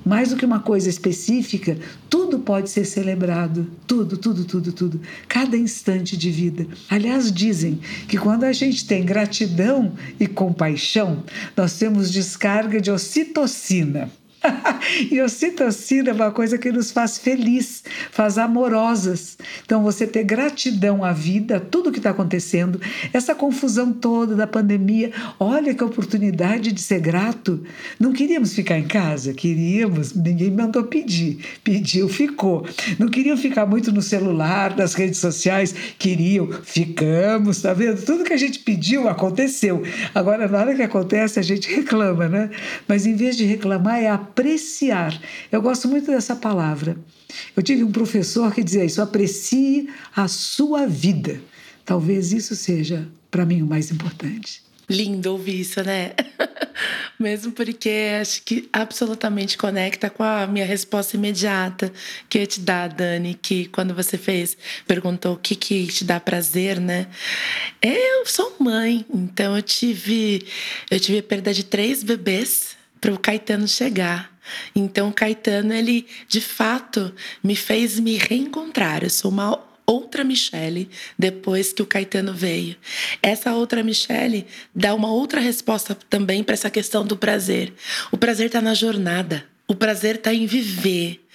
[0.05, 1.77] Mais do que uma coisa específica,
[2.09, 3.67] tudo pode ser celebrado.
[3.85, 5.01] Tudo, tudo, tudo, tudo.
[5.27, 6.67] Cada instante de vida.
[6.89, 11.23] Aliás, dizem que quando a gente tem gratidão e compaixão,
[11.55, 14.09] nós temos descarga de ocitocina.
[15.11, 19.37] e ocitocina é uma coisa que nos faz feliz, faz amorosas.
[19.65, 22.79] Então, você ter gratidão à vida, tudo que está acontecendo,
[23.13, 27.63] essa confusão toda da pandemia, olha que oportunidade de ser grato.
[27.99, 29.33] Não queríamos ficar em casa?
[29.33, 31.39] Queríamos, ninguém mandou pedir.
[31.63, 32.65] Pediu, ficou.
[32.97, 35.73] Não queriam ficar muito no celular, nas redes sociais?
[35.99, 38.03] Queriam, ficamos, tá vendo?
[38.03, 39.83] Tudo que a gente pediu aconteceu.
[40.15, 42.49] Agora, na hora que acontece, a gente reclama, né?
[42.87, 45.19] Mas em vez de reclamar, é a apreciar.
[45.51, 46.97] Eu gosto muito dessa palavra.
[47.55, 51.41] Eu tive um professor que dizia isso: aprecie a sua vida.
[51.85, 54.63] Talvez isso seja, para mim, o mais importante.
[54.89, 56.13] Lindo ouvir isso, né?
[57.19, 61.93] Mesmo porque acho que absolutamente conecta com a minha resposta imediata
[62.27, 66.19] que eu te dar, Dani, que quando você fez, perguntou o que, que te dá
[66.19, 67.07] prazer, né?
[67.81, 70.45] Eu sou mãe, então eu tive,
[70.89, 72.70] eu tive a perda de três bebês
[73.01, 74.31] para o Caetano chegar.
[74.75, 79.03] Então, o Caetano, ele de fato me fez me reencontrar.
[79.03, 82.75] Eu sou uma outra Michelle depois que o Caetano veio.
[83.21, 87.73] Essa outra Michelle dá uma outra resposta também para essa questão do prazer.
[88.11, 89.45] O prazer está na jornada.
[89.67, 91.25] O prazer está em viver.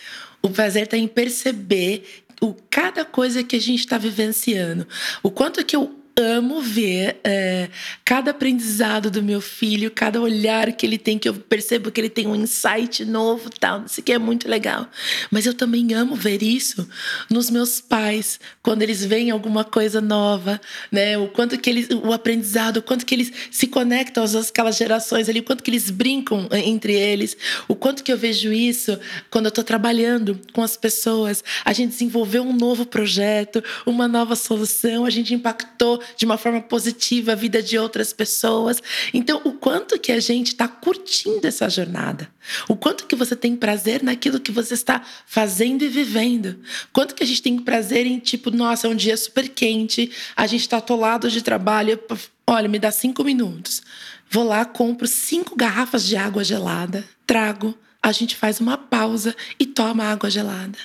[0.41, 4.87] O prazer está em perceber o cada coisa que a gente está vivenciando.
[5.23, 7.69] O quanto que eu amo ver é,
[8.03, 12.09] cada aprendizado do meu filho, cada olhar que ele tem, que eu percebo que ele
[12.09, 13.85] tem um insight novo, tal.
[13.85, 14.89] Isso aqui é muito legal.
[15.31, 16.89] Mas eu também amo ver isso
[17.29, 20.59] nos meus pais, quando eles veem alguma coisa nova,
[20.91, 21.19] né?
[21.19, 25.29] O quanto que eles, o aprendizado, o quanto que eles se conectam às aquelas gerações
[25.29, 27.37] ali, o quanto que eles brincam é, entre eles,
[27.69, 28.99] o quanto que eu vejo isso
[29.31, 31.45] quando eu estou trabalhando com as pessoas.
[31.63, 36.61] A gente desenvolveu um novo projeto, uma nova solução, a gente impactou de uma forma
[36.61, 38.83] positiva a vida de outras pessoas.
[39.13, 42.29] Então, o quanto que a gente está curtindo essa jornada,
[42.69, 46.61] o quanto que você tem prazer naquilo que você está fazendo e vivendo,
[46.93, 50.47] quanto que a gente tem prazer em tipo, nossa, é um dia super quente, a
[50.47, 51.99] gente está atolado de trabalho,
[52.47, 53.83] olha, me dá cinco minutos,
[54.31, 59.67] vou lá, compro cinco garrafas de água gelada, trago, a gente faz uma pausa e
[59.67, 60.79] toma água gelada.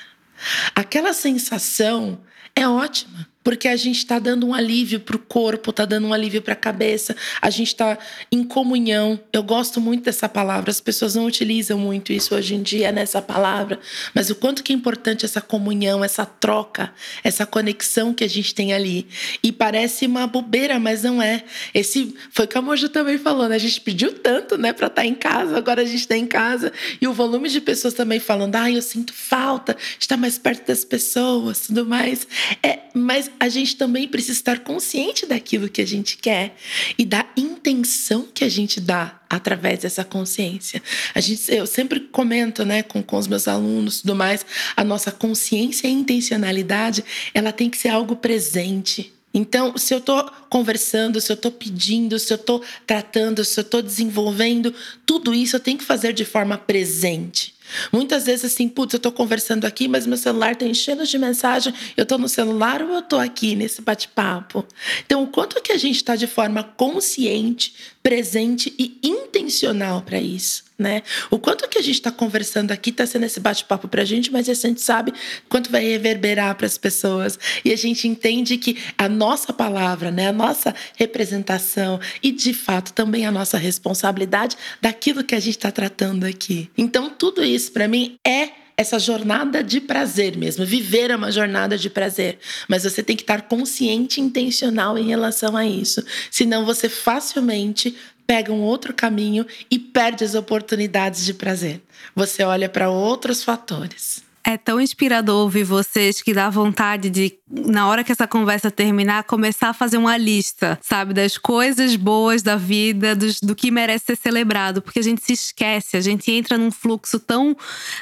[0.74, 2.20] Aquela sensação
[2.56, 6.14] é ótima porque a gente está dando um alívio para o corpo, está dando um
[6.14, 7.98] alívio para a cabeça, a gente está
[8.32, 9.20] em comunhão.
[9.34, 13.22] Eu gosto muito dessa palavra, as pessoas não utilizam muito isso hoje em dia nessa
[13.22, 13.80] palavra,
[14.14, 18.54] mas o quanto que é importante essa comunhão, essa troca, essa conexão que a gente
[18.54, 19.08] tem ali.
[19.44, 21.44] E parece uma bobeira, mas não é.
[21.74, 23.56] Esse foi o que a Moja também falou, né?
[23.56, 26.28] A gente pediu tanto, né, para estar tá em casa, agora a gente está em
[26.28, 30.68] casa e o volume de pessoas também falando: "Ah, eu sinto falta, estar mais perto
[30.68, 32.28] das pessoas", tudo mais.
[32.62, 36.56] É, mas a gente também precisa estar consciente daquilo que a gente quer
[36.98, 40.82] e da intenção que a gente dá através dessa consciência.
[41.16, 45.12] A gente, eu sempre comento, né, com, com os meus alunos, tudo mais, a nossa
[45.12, 49.14] consciência e intencionalidade, ela tem que ser algo presente.
[49.34, 53.62] Então, se eu estou conversando, se eu estou pedindo, se eu estou tratando, se eu
[53.62, 54.74] estou desenvolvendo,
[55.06, 57.56] tudo isso eu tenho que fazer de forma presente.
[57.92, 61.74] Muitas vezes assim, putz, eu estou conversando aqui, mas meu celular está enchendo de mensagem,
[61.96, 64.66] eu estou no celular ou eu estou aqui nesse bate-papo?
[65.06, 70.64] Então, o quanto que a gente está de forma consciente, presente e intencional para isso?
[70.78, 71.04] Né?
[71.30, 74.32] O quanto que a gente está conversando aqui está sendo esse bate-papo para a gente,
[74.32, 75.14] mas a gente sabe
[75.48, 80.30] quanto vai reverberar para as pessoas e a gente entende que a nossa palavra, né,
[80.30, 85.72] a nossa representação e de fato também a nossa responsabilidade daquilo que a gente está
[85.72, 86.68] tratando aqui.
[86.76, 90.66] Então tudo isso para mim é essa jornada de prazer mesmo.
[90.66, 92.40] Viver é uma jornada de prazer.
[92.68, 96.04] Mas você tem que estar consciente e intencional em relação a isso.
[96.30, 97.96] Senão você facilmente
[98.28, 101.82] pega um outro caminho e perde as oportunidades de prazer.
[102.16, 104.24] Você olha para outros fatores.
[104.44, 109.24] É tão inspirador ouvir vocês que dá vontade de, na hora que essa conversa terminar,
[109.26, 114.06] começar a fazer uma lista, sabe, das coisas boas da vida, dos, do que merece
[114.06, 117.56] ser celebrado, porque a gente se esquece, a gente entra num fluxo tão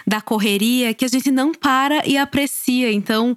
[0.05, 2.91] da correria que a gente não para e aprecia.
[2.91, 3.35] Então,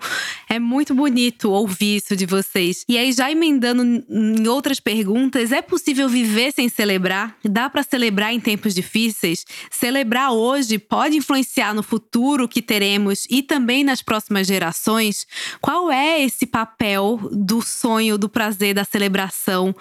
[0.49, 2.85] é muito bonito ouvir isso de vocês.
[2.89, 7.35] E aí, já emendando em outras perguntas, é possível viver sem celebrar?
[7.45, 9.47] Dá para celebrar em tempos difíceis?
[9.71, 15.27] Celebrar hoje pode influenciar no futuro que teremos e também nas próximas gerações?
[15.61, 19.75] Qual é é esse papel do sonho, do prazer, da celebração?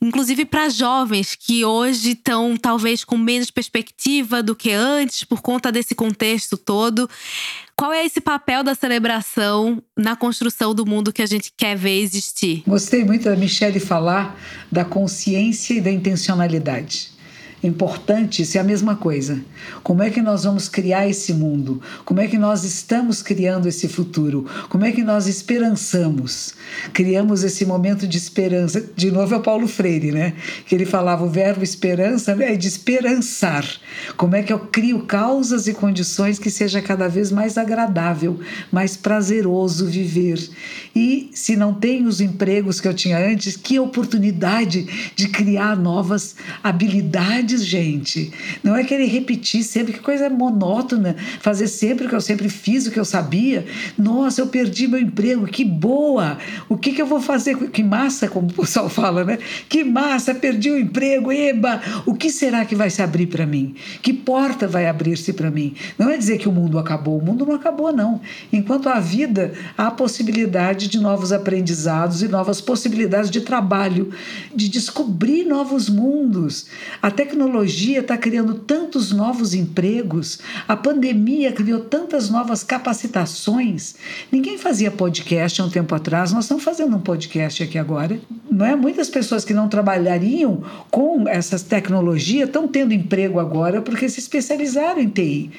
[0.00, 5.70] Inclusive para jovens que hoje estão talvez com menos perspectiva do que antes por conta
[5.70, 7.08] desse contexto todo.
[7.76, 12.00] Qual é esse papel da celebração na construção do mundo que a gente quer ver
[12.00, 12.62] existir?
[12.66, 14.36] Gostei muito da Michelle falar
[14.70, 17.11] da consciência e da intencionalidade
[17.62, 19.40] importante, isso é a mesma coisa.
[19.82, 21.80] Como é que nós vamos criar esse mundo?
[22.04, 24.46] Como é que nós estamos criando esse futuro?
[24.68, 26.54] Como é que nós esperançamos?
[26.92, 28.84] Criamos esse momento de esperança.
[28.96, 30.34] De novo é o Paulo Freire, né?
[30.66, 33.64] Que ele falava o verbo esperança é de esperançar.
[34.16, 38.96] Como é que eu crio causas e condições que seja cada vez mais agradável, mais
[38.96, 40.38] prazeroso viver?
[40.94, 46.34] E se não tem os empregos que eu tinha antes, que oportunidade de criar novas
[46.62, 48.32] habilidades gente.
[48.62, 52.86] Não é querer repetir sempre, que coisa monótona, fazer sempre o que eu sempre fiz,
[52.86, 53.64] o que eu sabia.
[53.98, 56.38] Nossa, eu perdi meu emprego, que boa!
[56.68, 57.56] O que, que eu vou fazer?
[57.70, 59.38] Que massa, como o pessoal fala, né?
[59.68, 61.80] Que massa, perdi o emprego, eba!
[62.06, 63.74] O que será que vai se abrir para mim?
[64.00, 65.74] Que porta vai abrir-se para mim?
[65.98, 68.20] Não é dizer que o mundo acabou, o mundo não acabou, não.
[68.52, 74.10] Enquanto há vida, há possibilidade de novos aprendizados e novas possibilidades de trabalho,
[74.54, 76.66] de descobrir novos mundos.
[77.00, 83.96] A tecnologia tecnologia está criando tantos novos empregos, a pandemia criou tantas novas capacitações.
[84.30, 88.20] Ninguém fazia podcast há um tempo atrás, nós estamos fazendo um podcast aqui agora.
[88.48, 88.76] Não é?
[88.76, 95.00] Muitas pessoas que não trabalhariam com essas tecnologias estão tendo emprego agora porque se especializaram
[95.00, 95.50] em TI.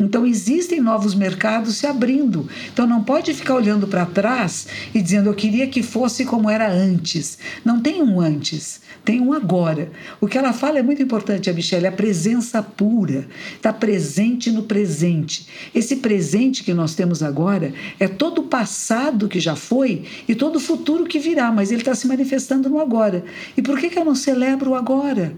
[0.00, 2.48] Então existem novos mercados se abrindo.
[2.72, 6.70] Então não pode ficar olhando para trás e dizendo eu queria que fosse como era
[6.70, 7.38] antes.
[7.64, 9.90] Não tem um antes, tem um agora.
[10.20, 14.62] O que ela fala é muito importante, a Michelle, a presença pura, está presente no
[14.62, 15.46] presente.
[15.74, 20.56] Esse presente que nós temos agora é todo o passado que já foi e todo
[20.56, 23.24] o futuro que virá, mas ele está se manifestando no agora.
[23.56, 25.34] E por que, que eu não celebro o agora?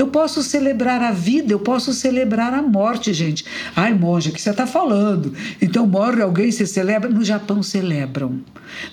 [0.00, 3.44] Eu posso celebrar a vida, eu posso celebrar a morte, gente.
[3.76, 5.34] Ai, monja, o que você está falando?
[5.60, 7.10] Então morre alguém, você celebra?
[7.10, 8.40] No Japão celebram.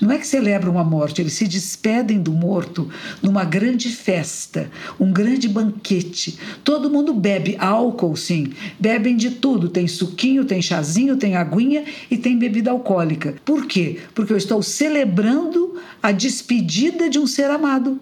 [0.01, 2.89] Não é que celebram a morte, eles se despedem do morto
[3.23, 6.37] numa grande festa, um grande banquete.
[6.61, 8.51] Todo mundo bebe álcool, sim.
[8.77, 9.69] Bebem de tudo.
[9.69, 13.33] Tem suquinho, tem chazinho, tem aguinha e tem bebida alcoólica.
[13.45, 13.97] Por quê?
[14.13, 17.97] Porque eu estou celebrando a despedida de um ser amado.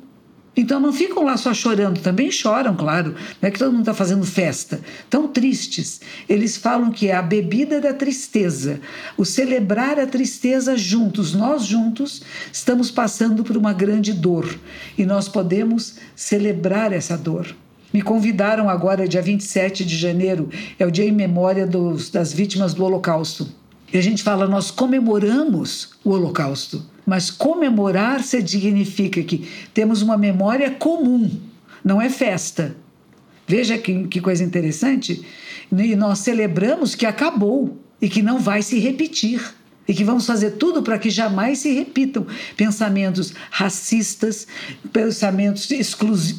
[0.57, 3.13] Então não ficam lá só chorando, também choram, claro.
[3.41, 4.79] Não é que todo mundo está fazendo festa.
[5.09, 5.99] Tão tristes.
[6.29, 8.79] Eles falam que é a bebida da tristeza,
[9.17, 11.33] o celebrar a tristeza juntos.
[11.33, 14.57] Nós juntos estamos passando por uma grande dor
[14.97, 17.53] e nós podemos celebrar essa dor.
[17.93, 22.73] Me convidaram agora, dia 27 de janeiro, é o dia em memória dos, das vítimas
[22.73, 23.47] do Holocausto.
[23.93, 26.83] E a gente fala, nós comemoramos o Holocausto.
[27.05, 31.29] Mas comemorar significa que temos uma memória comum,
[31.83, 32.75] não é festa.
[33.47, 35.23] Veja que, que coisa interessante.
[35.71, 39.41] E nós celebramos que acabou e que não vai se repetir
[39.87, 42.25] e que vamos fazer tudo para que jamais se repitam
[42.57, 44.47] pensamentos racistas,
[44.91, 45.67] pensamentos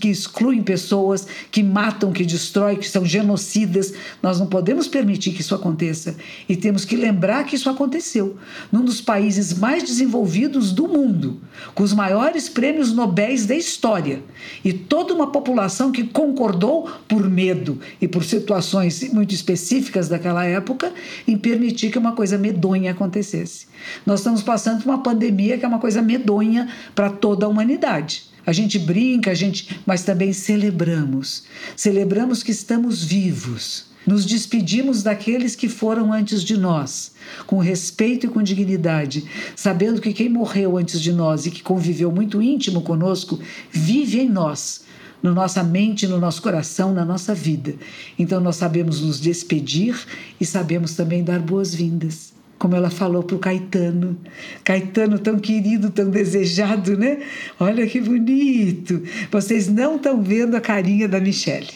[0.01, 3.93] que excluem pessoas, que matam, que destroem, que são genocidas.
[4.23, 6.17] Nós não podemos permitir que isso aconteça.
[6.49, 8.37] E temos que lembrar que isso aconteceu.
[8.73, 11.41] Num dos países mais desenvolvidos do mundo,
[11.75, 14.23] com os maiores prêmios Nobéis da história.
[14.65, 20.93] E toda uma população que concordou por medo e por situações muito específicas daquela época
[21.29, 23.67] em permitir que uma coisa medonha acontecesse acontecesse.
[24.05, 28.25] Nós estamos passando por uma pandemia que é uma coisa medonha para toda a humanidade.
[28.47, 31.45] A gente brinca, a gente, mas também celebramos.
[31.77, 33.87] Celebramos que estamos vivos.
[34.07, 37.11] Nos despedimos daqueles que foram antes de nós,
[37.45, 39.25] com respeito e com dignidade,
[39.57, 44.29] sabendo que quem morreu antes de nós e que conviveu muito íntimo conosco vive em
[44.29, 44.85] nós,
[45.21, 47.75] na no nossa mente, no nosso coração, na nossa vida.
[48.17, 49.99] Então nós sabemos nos despedir
[50.41, 54.19] e sabemos também dar boas-vindas como ela falou para o Caetano.
[54.65, 57.19] Caetano, tão querido, tão desejado, né?
[57.61, 59.03] Olha que bonito!
[59.31, 61.69] Vocês não estão vendo a carinha da Michelle.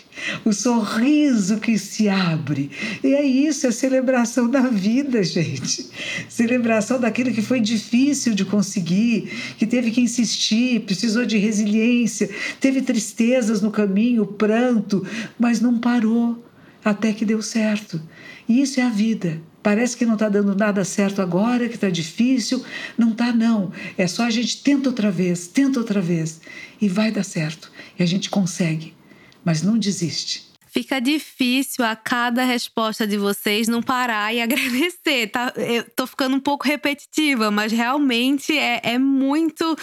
[0.44, 2.70] O sorriso que se abre.
[3.04, 5.88] E é isso, é celebração da vida, gente.
[6.28, 12.28] Celebração daquilo que foi difícil de conseguir, que teve que insistir, precisou de resiliência,
[12.60, 15.06] teve tristezas no caminho, pranto,
[15.38, 16.42] mas não parou
[16.84, 18.00] até que deu certo.
[18.48, 19.40] E isso é a vida.
[19.62, 22.64] Parece que não está dando nada certo agora, que está difícil.
[22.96, 23.72] Não está, não.
[23.96, 26.40] É só a gente tenta outra vez, tenta outra vez.
[26.80, 27.70] E vai dar certo.
[27.98, 28.94] E a gente consegue.
[29.44, 30.49] Mas não desiste.
[30.70, 35.52] Fica difícil a cada resposta de vocês não parar e agradecer, tá?
[35.56, 39.76] Eu tô ficando um pouco repetitiva, mas realmente é, é muito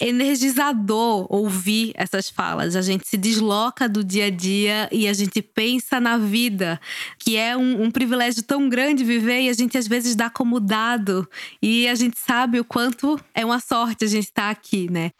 [0.00, 2.74] energizador ouvir essas falas.
[2.74, 6.80] A gente se desloca do dia a dia e a gente pensa na vida,
[7.18, 10.58] que é um, um privilégio tão grande viver e a gente às vezes dá como
[10.58, 11.28] dado.
[11.60, 15.10] E a gente sabe o quanto é uma sorte a gente estar tá aqui, né?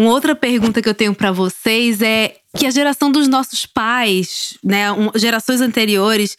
[0.00, 4.58] Uma outra pergunta que eu tenho para vocês é que a geração dos nossos pais,
[4.62, 6.36] né, um, gerações anteriores,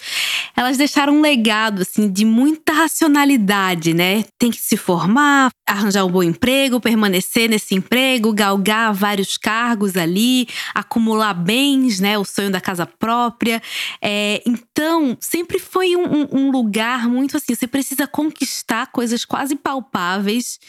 [0.56, 4.26] elas deixaram um legado assim de muita racionalidade, né?
[4.38, 10.48] Tem que se formar, arranjar um bom emprego, permanecer nesse emprego, galgar vários cargos ali,
[10.76, 12.18] acumular bens, né?
[12.18, 13.62] O sonho da casa própria.
[14.02, 17.56] É, então, sempre foi um, um, lugar muito assim.
[17.56, 20.60] Você precisa conquistar coisas quase palpáveis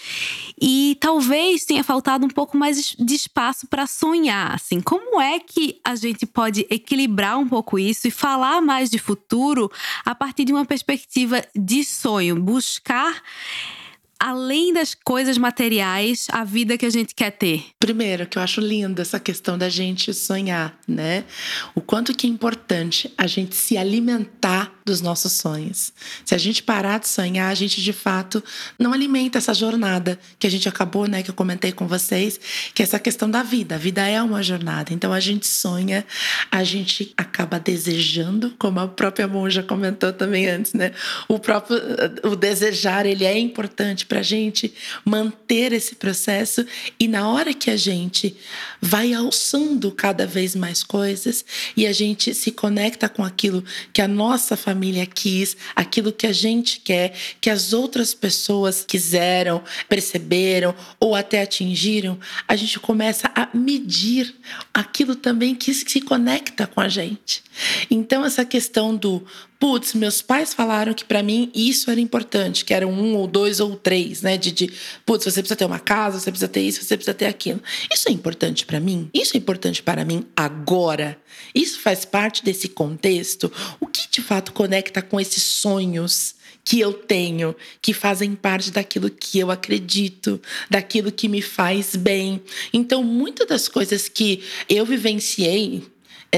[0.60, 4.54] e talvez tenha faltado um pouco mais de espaço para sonhar.
[4.54, 8.90] Assim, como é é que a gente pode equilibrar um pouco isso e falar mais
[8.90, 9.70] de futuro
[10.04, 13.22] a partir de uma perspectiva de sonho, buscar
[14.22, 17.64] além das coisas materiais, a vida que a gente quer ter?
[17.80, 21.24] Primeiro, que eu acho lindo essa questão da gente sonhar, né?
[21.74, 25.92] O quanto que é importante a gente se alimentar dos nossos sonhos.
[26.24, 28.42] Se a gente parar de sonhar, a gente de fato
[28.78, 32.40] não alimenta essa jornada que a gente acabou, né, que eu comentei com vocês,
[32.74, 33.76] que é essa questão da vida.
[33.76, 34.92] A vida é uma jornada.
[34.92, 36.04] Então a gente sonha,
[36.50, 40.92] a gente acaba desejando, como a própria monja comentou também antes, né?
[41.28, 41.78] O próprio
[42.24, 44.72] o desejar, ele é importante para a gente
[45.04, 46.66] manter esse processo
[46.98, 48.36] e na hora que a gente
[48.80, 51.44] vai alçando cada vez mais coisas
[51.76, 54.71] e a gente se conecta com aquilo que a nossa família
[55.06, 62.18] quis, aquilo que a gente quer, que as outras pessoas quiseram, perceberam ou até atingiram,
[62.46, 64.34] a gente começa a medir
[64.72, 67.42] aquilo também que se conecta com a gente.
[67.90, 69.24] Então essa questão do
[69.62, 73.60] putz, meus pais falaram que para mim isso era importante, que era um ou dois
[73.60, 74.36] ou três, né?
[74.36, 74.72] De, de
[75.06, 77.62] putz, você precisa ter uma casa, você precisa ter isso, você precisa ter aquilo.
[77.88, 79.08] Isso é importante para mim?
[79.14, 81.16] Isso é importante para mim agora?
[81.54, 83.52] Isso faz parte desse contexto?
[83.78, 86.34] O que de fato conecta com esses sonhos?
[86.64, 90.40] que eu tenho, que fazem parte daquilo que eu acredito,
[90.70, 92.40] daquilo que me faz bem.
[92.72, 95.82] Então, muitas das coisas que eu vivenciei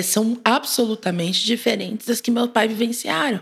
[0.02, 3.40] são absolutamente diferentes das que meu pai vivenciaram.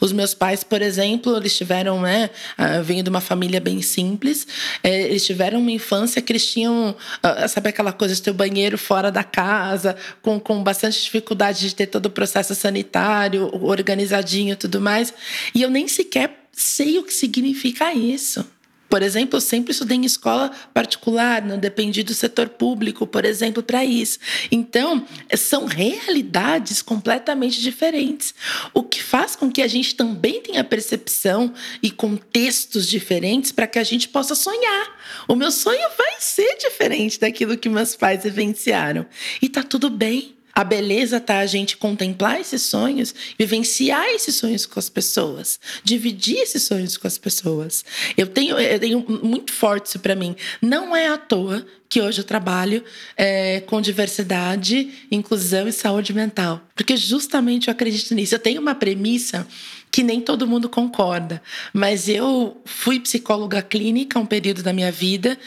[0.00, 4.46] Os meus pais, por exemplo, eles tiveram, né, uh, vindo de uma família bem simples,
[4.82, 8.34] é, eles tiveram uma infância que eles tinham, uh, sabe aquela coisa de ter o
[8.34, 14.52] banheiro fora da casa, com, com bastante dificuldade de ter todo o processo sanitário organizadinho
[14.52, 15.12] e tudo mais.
[15.54, 18.44] E eu nem sequer sei o que significa isso.
[18.88, 23.62] Por exemplo, eu sempre estudei em escola particular, não dependi do setor público, por exemplo,
[23.62, 24.18] para isso.
[24.50, 28.34] Então, são realidades completamente diferentes.
[28.72, 33.78] O que faz com que a gente também tenha percepção e contextos diferentes para que
[33.78, 34.96] a gente possa sonhar.
[35.26, 39.04] O meu sonho vai ser diferente daquilo que meus pais vivenciaram.
[39.42, 40.37] E tá tudo bem.
[40.58, 46.38] A beleza tá a gente contemplar esses sonhos, vivenciar esses sonhos com as pessoas, dividir
[46.38, 47.84] esses sonhos com as pessoas.
[48.16, 50.34] Eu tenho, eu tenho muito forte isso para mim.
[50.60, 52.82] Não é à toa que hoje eu trabalho
[53.16, 58.34] é, com diversidade, inclusão e saúde mental, porque justamente eu acredito nisso.
[58.34, 59.46] Eu tenho uma premissa
[59.92, 61.40] que nem todo mundo concorda,
[61.72, 65.38] mas eu fui psicóloga clínica um período da minha vida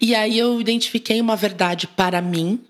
[0.00, 2.60] e aí eu identifiquei uma verdade para mim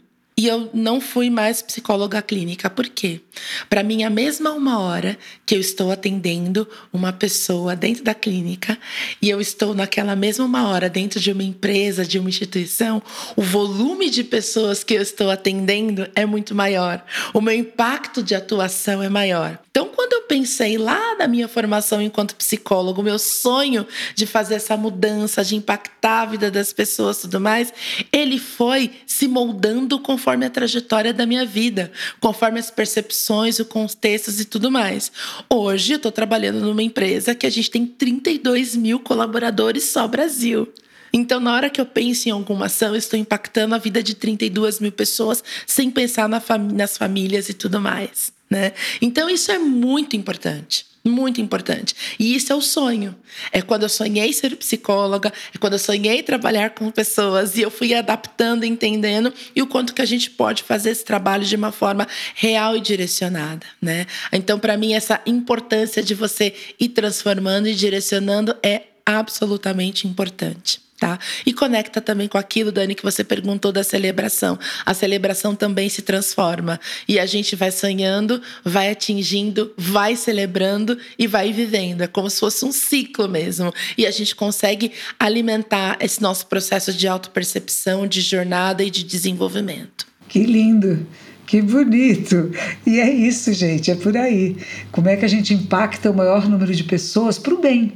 [0.40, 2.70] e eu não fui mais psicóloga clínica.
[2.70, 3.20] Por quê?
[3.68, 8.78] Para mim, a mesma uma hora que eu estou atendendo uma pessoa dentro da clínica
[9.20, 13.02] e eu estou naquela mesma uma hora dentro de uma empresa, de uma instituição,
[13.36, 17.04] o volume de pessoas que eu estou atendendo é muito maior.
[17.34, 19.58] O meu impacto de atuação é maior.
[19.70, 24.76] Então, quando eu pensei lá na minha formação enquanto psicólogo, meu sonho de fazer essa
[24.76, 27.72] mudança, de impactar a vida das pessoas tudo mais,
[28.10, 33.66] ele foi se moldando conforme conforme a trajetória da minha vida, conforme as percepções, os
[33.66, 35.10] contextos e tudo mais.
[35.48, 40.72] Hoje eu estou trabalhando numa empresa que a gente tem 32 mil colaboradores só Brasil.
[41.12, 44.78] Então, na hora que eu penso em alguma ação, estou impactando a vida de 32
[44.78, 48.32] mil pessoas sem pensar na fami nas famílias e tudo mais.
[48.48, 48.72] Né?
[49.02, 50.86] Então, isso é muito importante.
[51.02, 51.94] Muito importante.
[52.18, 53.16] E isso é o sonho.
[53.50, 57.70] É quando eu sonhei ser psicóloga, é quando eu sonhei trabalhar com pessoas e eu
[57.70, 61.72] fui adaptando, entendendo e o quanto que a gente pode fazer esse trabalho de uma
[61.72, 64.06] forma real e direcionada, né?
[64.30, 70.89] Então, para mim essa importância de você ir transformando e direcionando é absolutamente importante.
[71.00, 71.18] Tá?
[71.46, 74.58] E conecta também com aquilo, Dani, que você perguntou da celebração.
[74.84, 76.78] A celebração também se transforma.
[77.08, 82.02] E a gente vai sonhando, vai atingindo, vai celebrando e vai vivendo.
[82.02, 83.72] É como se fosse um ciclo mesmo.
[83.96, 90.06] E a gente consegue alimentar esse nosso processo de autopercepção, de jornada e de desenvolvimento.
[90.28, 91.06] Que lindo!
[91.46, 92.52] Que bonito!
[92.86, 94.54] E é isso, gente, é por aí.
[94.92, 97.94] Como é que a gente impacta o maior número de pessoas para o bem?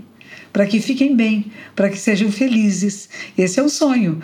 [0.55, 3.09] Para que fiquem bem, para que sejam felizes.
[3.37, 4.23] Esse é o sonho.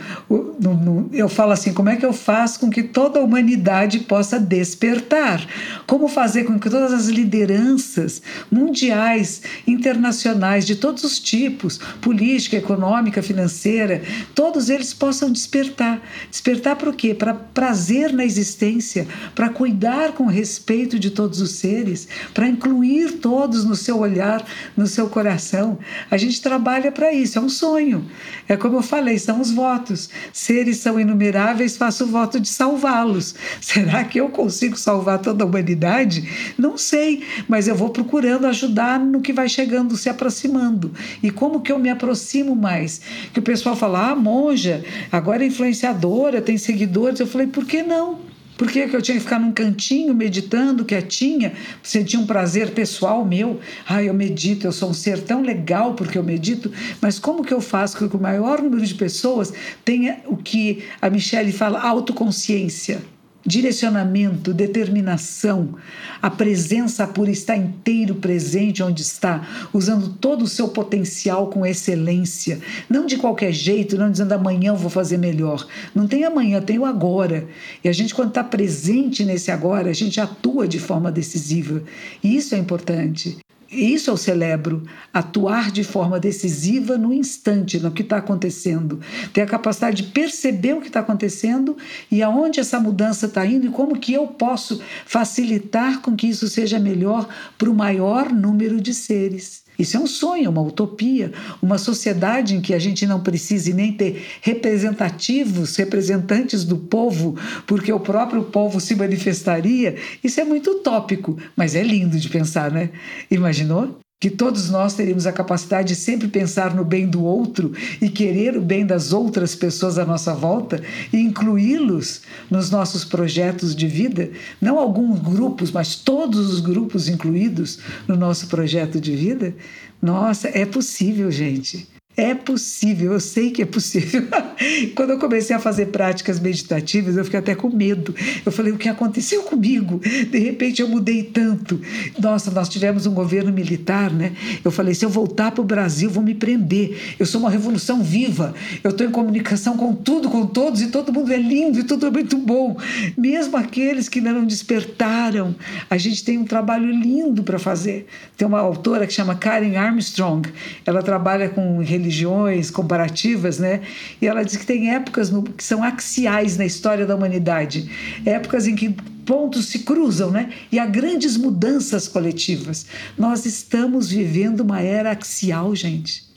[1.12, 5.45] Eu falo assim: como é que eu faço com que toda a humanidade possa despertar?
[5.89, 13.20] Como fazer com que todas as lideranças mundiais, internacionais, de todos os tipos política, econômica,
[13.20, 14.03] financeira
[14.35, 16.01] todos eles possam despertar.
[16.31, 17.14] Despertar para o quê?
[17.14, 23.64] Para prazer na existência, para cuidar com respeito de todos os seres, para incluir todos
[23.64, 25.78] no seu olhar, no seu coração.
[26.11, 28.05] A gente trabalha para isso, é um sonho.
[28.49, 30.11] É como eu falei, são os votos.
[30.33, 33.35] Seres são inumeráveis, faço o voto de salvá-los.
[33.61, 36.29] Será que eu consigo salvar toda a humanidade?
[36.59, 40.93] Não sei, mas eu vou procurando ajudar no que vai chegando, se aproximando.
[41.23, 43.01] E como que eu me aproximo mais?
[43.33, 47.21] Que o pessoal fala, ah, monja, agora é influenciadora, tem seguidores.
[47.21, 48.31] Eu falei, por que não?
[48.61, 53.25] Por que, que eu tinha que ficar num cantinho meditando, quietinha, sentir um prazer pessoal
[53.25, 53.59] meu?
[53.89, 57.55] Ah, eu medito, eu sou um ser tão legal porque eu medito, mas como que
[57.55, 59.51] eu faço com que o maior número de pessoas
[59.83, 63.01] tenha o que a Michelle fala, autoconsciência?
[63.45, 65.76] Direcionamento, determinação,
[66.20, 72.61] a presença por estar inteiro presente onde está, usando todo o seu potencial com excelência,
[72.88, 75.66] não de qualquer jeito, não dizendo amanhã eu vou fazer melhor.
[75.95, 77.47] Não tem amanhã, tem o agora.
[77.82, 81.82] E a gente, quando está presente nesse agora, a gente atua de forma decisiva.
[82.22, 83.38] E isso é importante.
[83.71, 84.83] Isso eu celebro,
[85.14, 88.99] atuar de forma decisiva no instante, no que está acontecendo.
[89.33, 91.77] Ter a capacidade de perceber o que está acontecendo
[92.11, 96.49] e aonde essa mudança está indo e como que eu posso facilitar com que isso
[96.49, 99.62] seja melhor para o maior número de seres.
[99.81, 103.93] Isso é um sonho, uma utopia, uma sociedade em que a gente não precise nem
[103.93, 109.97] ter representativos, representantes do povo, porque o próprio povo se manifestaria.
[110.22, 112.91] Isso é muito utópico, mas é lindo de pensar, né?
[113.31, 114.00] Imaginou?
[114.21, 118.55] Que todos nós teríamos a capacidade de sempre pensar no bem do outro e querer
[118.55, 124.31] o bem das outras pessoas à nossa volta e incluí-los nos nossos projetos de vida,
[124.61, 129.55] não alguns grupos, mas todos os grupos incluídos no nosso projeto de vida.
[130.03, 131.89] Nossa, é possível, gente.
[132.21, 134.23] É possível, eu sei que é possível.
[134.95, 138.14] Quando eu comecei a fazer práticas meditativas, eu fiquei até com medo.
[138.45, 139.99] Eu falei: o que aconteceu comigo?
[139.99, 141.81] De repente eu mudei tanto.
[142.18, 144.33] Nossa, nós tivemos um governo militar, né?
[144.62, 147.14] Eu falei: se eu voltar para o Brasil, vão me prender.
[147.18, 148.53] Eu sou uma revolução viva.
[148.85, 152.07] Eu estou em comunicação com tudo, com todos, e todo mundo é lindo e tudo
[152.07, 152.77] é muito bom.
[153.16, 155.57] Mesmo aqueles que ainda não despertaram,
[155.89, 158.07] a gente tem um trabalho lindo para fazer.
[158.37, 160.47] Tem uma autora que chama Karen Armstrong.
[160.85, 163.81] Ela trabalha com religião religiões comparativas, né?
[164.21, 167.89] E ela diz que tem épocas no, que são axiais na história da humanidade,
[168.27, 168.91] épocas em que
[169.25, 170.53] pontos se cruzam, né?
[170.73, 172.87] E há grandes mudanças coletivas.
[173.17, 176.30] Nós estamos vivendo uma era axial, gente.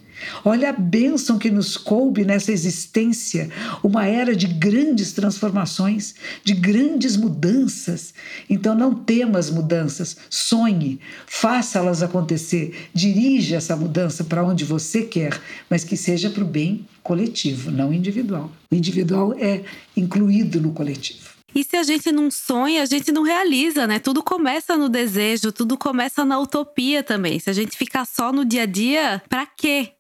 [0.43, 3.49] Olha a bênção que nos coube nessa existência,
[3.83, 8.13] uma era de grandes transformações, de grandes mudanças.
[8.49, 15.39] Então não tema as mudanças, sonhe, faça-las acontecer, dirija essa mudança para onde você quer,
[15.69, 18.51] mas que seja para o bem coletivo, não individual.
[18.71, 19.63] O individual é
[19.95, 21.33] incluído no coletivo.
[21.55, 23.99] E se a gente não sonha, a gente não realiza, né?
[23.99, 27.37] Tudo começa no desejo, tudo começa na utopia também.
[27.37, 29.91] Se a gente ficar só no dia a dia, para quê?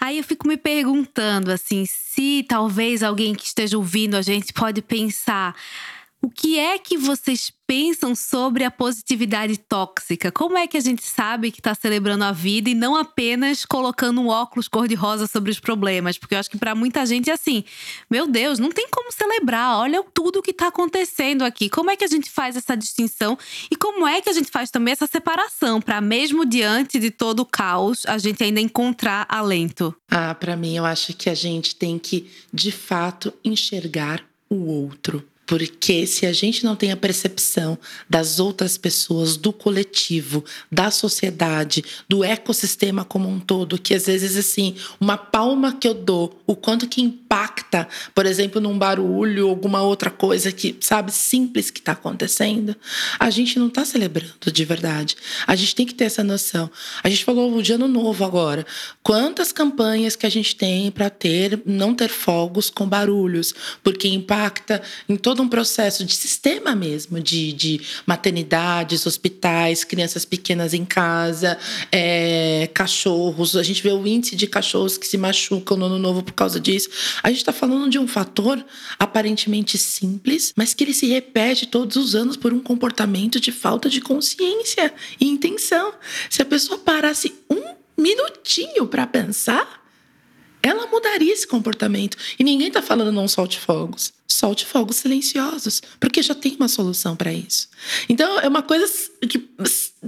[0.00, 4.82] Aí eu fico me perguntando assim, se talvez alguém que esteja ouvindo a gente pode
[4.82, 5.54] pensar,
[6.24, 10.32] o que é que vocês pensam sobre a positividade tóxica?
[10.32, 14.22] Como é que a gente sabe que está celebrando a vida e não apenas colocando
[14.22, 16.16] um óculos cor-de-rosa sobre os problemas?
[16.16, 17.62] Porque eu acho que para muita gente é assim:
[18.10, 21.68] meu Deus, não tem como celebrar, olha tudo o que está acontecendo aqui.
[21.68, 23.36] Como é que a gente faz essa distinção
[23.70, 27.40] e como é que a gente faz também essa separação para, mesmo diante de todo
[27.40, 29.94] o caos, a gente ainda encontrar alento?
[30.10, 35.22] Ah, para mim, eu acho que a gente tem que, de fato, enxergar o outro
[35.46, 37.78] porque se a gente não tem a percepção
[38.08, 44.36] das outras pessoas, do coletivo, da sociedade, do ecossistema como um todo, que às vezes
[44.36, 47.34] assim, uma palma que eu dou, o quanto que impacta
[48.14, 52.76] por exemplo, num barulho, alguma outra coisa que, sabe, simples que está acontecendo,
[53.18, 55.16] a gente não está celebrando de verdade.
[55.46, 56.70] A gente tem que ter essa noção.
[57.02, 58.66] A gente falou de ano novo agora.
[59.02, 64.82] Quantas campanhas que a gente tem para ter, não ter fogos com barulhos, porque impacta
[65.08, 71.58] em todo um processo de sistema mesmo, de, de maternidades, hospitais, crianças pequenas em casa,
[71.90, 73.56] é, cachorros.
[73.56, 76.58] A gente vê o índice de cachorros que se machucam no ano novo por causa
[76.58, 76.88] disso.
[77.22, 78.64] A gente está falando de um fator
[78.98, 83.88] aparentemente simples, mas que ele se repete todos os anos por um comportamento de falta
[83.88, 85.92] de consciência e intenção.
[86.30, 89.83] Se a pessoa parasse um minutinho para pensar,
[90.64, 92.16] ela mudaria esse comportamento.
[92.38, 94.14] E ninguém está falando não solte fogos.
[94.26, 97.68] Solte fogos silenciosos, porque já tem uma solução para isso.
[98.08, 98.90] Então é uma coisa
[99.28, 99.46] que,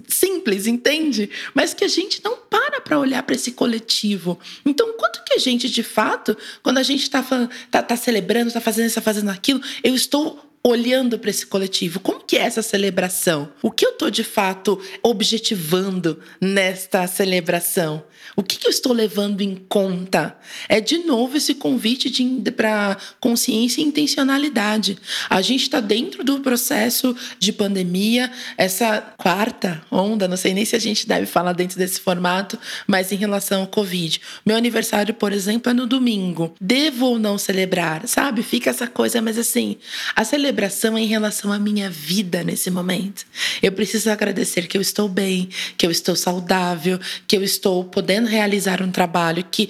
[0.08, 1.28] simples, entende?
[1.52, 4.38] Mas que a gente não para para olhar para esse coletivo.
[4.64, 7.22] Então, quanto que a gente, de fato, quando a gente está
[7.70, 12.00] tá, tá celebrando, está fazendo isso, está fazendo aquilo, eu estou olhando para esse coletivo.
[12.00, 13.48] Como que é essa celebração?
[13.62, 18.02] O que eu estou de fato objetivando nesta celebração?
[18.34, 20.36] O que, que eu estou levando em conta?
[20.68, 22.10] É de novo esse convite
[22.50, 24.98] para consciência e intencionalidade.
[25.30, 30.74] A gente está dentro do processo de pandemia, essa quarta onda, não sei nem se
[30.74, 34.20] a gente deve falar dentro desse formato, mas em relação ao Covid.
[34.44, 36.52] Meu aniversário, por exemplo, é no domingo.
[36.60, 38.08] Devo ou não celebrar?
[38.08, 38.42] Sabe?
[38.42, 39.76] Fica essa coisa, mas assim,
[40.16, 43.26] a celebração celebração em relação à minha vida nesse momento.
[43.62, 46.98] Eu preciso agradecer que eu estou bem, que eu estou saudável,
[47.28, 49.68] que eu estou podendo realizar um trabalho que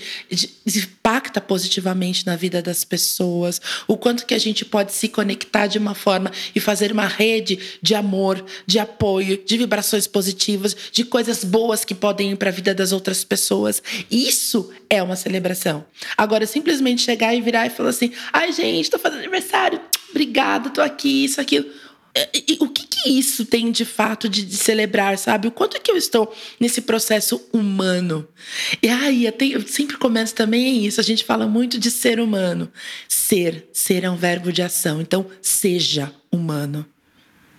[0.65, 5.77] impacta positivamente na vida das pessoas, o quanto que a gente pode se conectar de
[5.77, 11.43] uma forma e fazer uma rede de amor, de apoio, de vibrações positivas, de coisas
[11.43, 13.83] boas que podem ir para a vida das outras pessoas.
[14.09, 15.85] Isso é uma celebração.
[16.17, 19.81] Agora, simplesmente chegar e virar e falar assim: ai, gente, estou fazendo aniversário
[20.17, 21.67] obrigada, tô aqui, isso, aquilo.
[22.33, 25.49] E, o que, que, isso tem de fato de, de, celebrar, sabe?
[25.49, 28.27] O quanto é que eu estou nesse processo humano?
[28.83, 30.99] E aí, eu, eu sempre começo também isso.
[30.99, 32.73] A gente fala muito de ser humano.
[33.07, 35.03] Ser, ser é um verbo de ação.
[35.03, 36.87] Então, seja humano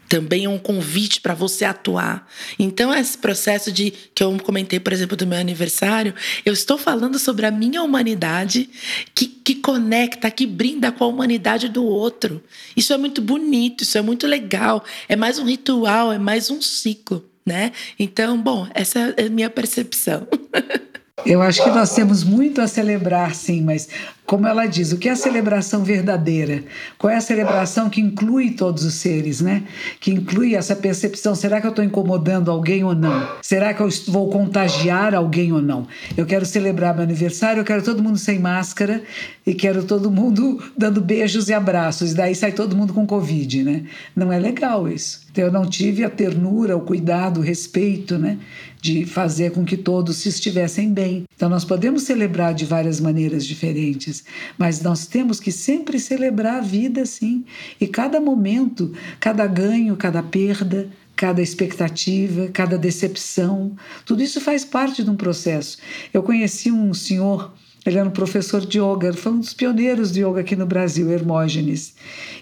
[0.07, 2.27] também é um convite para você atuar.
[2.57, 6.13] Então, esse processo de que eu comentei, por exemplo, do meu aniversário,
[6.45, 8.69] eu estou falando sobre a minha humanidade
[9.13, 12.41] que, que conecta, que brinda com a humanidade do outro.
[12.75, 14.83] Isso é muito bonito, isso é muito legal.
[15.09, 17.71] É mais um ritual, é mais um ciclo, né?
[17.99, 20.27] Então, bom, essa é a minha percepção.
[21.25, 23.89] Eu acho que nós temos muito a celebrar, sim, mas
[24.27, 26.61] como ela diz, o que é a celebração verdadeira?
[26.97, 29.63] Qual é a celebração que inclui todos os seres, né?
[30.01, 33.25] Que inclui essa percepção: será que eu estou incomodando alguém ou não?
[33.41, 35.87] Será que eu vou contagiar alguém ou não?
[36.17, 39.01] Eu quero celebrar meu aniversário, eu quero todo mundo sem máscara
[39.45, 43.63] e quero todo mundo dando beijos e abraços, e daí sai todo mundo com Covid,
[43.63, 43.83] né?
[44.13, 45.25] Não é legal isso.
[45.31, 48.39] Então, eu não tive a ternura, o cuidado, o respeito, né?
[48.81, 51.25] De fazer com que todos se estivessem bem.
[51.35, 54.16] Então, nós podemos celebrar de várias maneiras diferentes
[54.57, 57.45] mas nós temos que sempre celebrar a vida, sim.
[57.79, 65.03] E cada momento, cada ganho, cada perda, cada expectativa, cada decepção, tudo isso faz parte
[65.03, 65.79] de um processo.
[66.13, 67.51] Eu conheci um senhor,
[67.83, 71.09] ele era um professor de yoga, foi um dos pioneiros de yoga aqui no Brasil,
[71.09, 71.95] Hermógenes.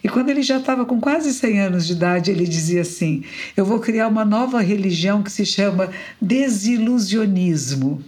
[0.04, 3.24] E quando ele já estava com quase 100 anos de idade, ele dizia assim:
[3.56, 5.90] Eu vou criar uma nova religião que se chama
[6.22, 8.04] desilusionismo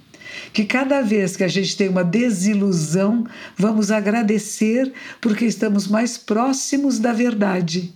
[0.53, 3.25] que cada vez que a gente tem uma desilusão,
[3.57, 4.91] vamos agradecer
[5.21, 7.93] porque estamos mais próximos da verdade.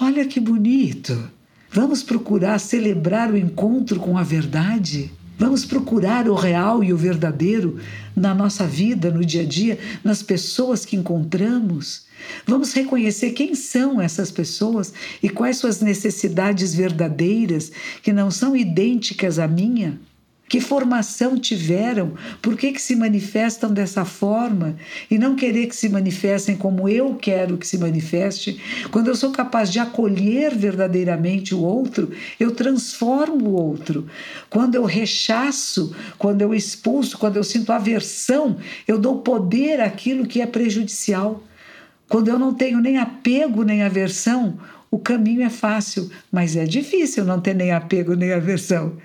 [0.00, 1.30] Olha que bonito!
[1.72, 5.12] Vamos procurar celebrar o encontro com a verdade?
[5.38, 7.78] Vamos procurar o real e o verdadeiro
[8.14, 12.06] na nossa vida, no dia a dia, nas pessoas que encontramos.
[12.46, 17.72] Vamos reconhecer quem são essas pessoas e quais suas necessidades verdadeiras
[18.02, 19.98] que não são idênticas à minha.
[20.50, 22.14] Que formação tiveram?
[22.42, 24.74] Por que, que se manifestam dessa forma?
[25.08, 28.60] E não querer que se manifestem como eu quero que se manifeste.
[28.90, 34.08] Quando eu sou capaz de acolher verdadeiramente o outro, eu transformo o outro.
[34.50, 38.56] Quando eu rechaço, quando eu expulso, quando eu sinto aversão,
[38.88, 41.44] eu dou poder àquilo que é prejudicial.
[42.08, 44.58] Quando eu não tenho nem apego nem aversão,
[44.90, 48.96] o caminho é fácil, mas é difícil não ter nem apego nem aversão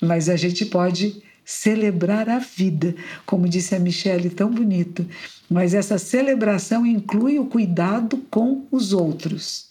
[0.00, 2.94] mas a gente pode celebrar a vida,
[3.26, 5.06] como disse a Michelle tão bonito.
[5.50, 9.68] Mas essa celebração inclui o cuidado com os outros.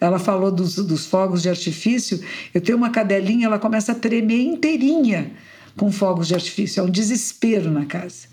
[0.00, 2.20] Ela falou dos, dos fogos de artifício.
[2.52, 5.30] Eu tenho uma cadelinha, ela começa a tremer inteirinha
[5.76, 6.80] com fogos de artifício.
[6.80, 8.26] É um desespero na casa.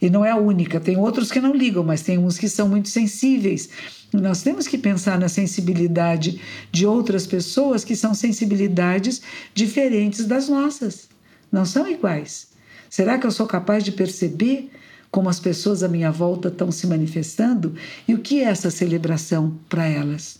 [0.00, 2.68] E não é a única, tem outros que não ligam, mas tem uns que são
[2.68, 3.68] muito sensíveis.
[4.12, 6.40] Nós temos que pensar na sensibilidade
[6.72, 9.20] de outras pessoas que são sensibilidades
[9.54, 11.08] diferentes das nossas,
[11.52, 12.48] não são iguais.
[12.88, 14.70] Será que eu sou capaz de perceber
[15.10, 17.74] como as pessoas à minha volta estão se manifestando
[18.06, 20.37] e o que é essa celebração para elas?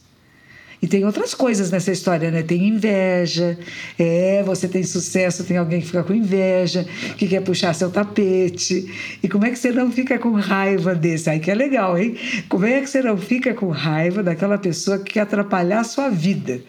[0.81, 2.43] E tem outras coisas nessa história, né?
[2.43, 3.59] Tem inveja,
[3.99, 9.19] é, você tem sucesso, tem alguém que fica com inveja, que quer puxar seu tapete.
[9.23, 11.29] E como é que você não fica com raiva desse?
[11.31, 12.17] Aí que é legal, hein?
[12.49, 16.09] Como é que você não fica com raiva daquela pessoa que quer atrapalhar a sua
[16.11, 16.61] vida?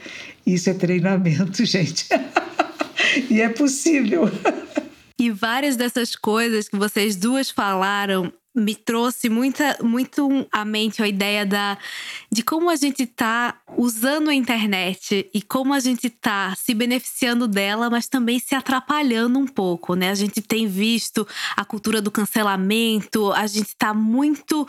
[0.45, 2.07] Isso é treinamento, gente.
[3.29, 4.29] e é possível.
[5.19, 11.07] E várias dessas coisas que vocês duas falaram me trouxe muita, muito à mente a
[11.07, 11.77] ideia da,
[12.31, 17.47] de como a gente está usando a internet e como a gente está se beneficiando
[17.47, 20.09] dela, mas também se atrapalhando um pouco, né?
[20.09, 24.67] A gente tem visto a cultura do cancelamento, a gente está muito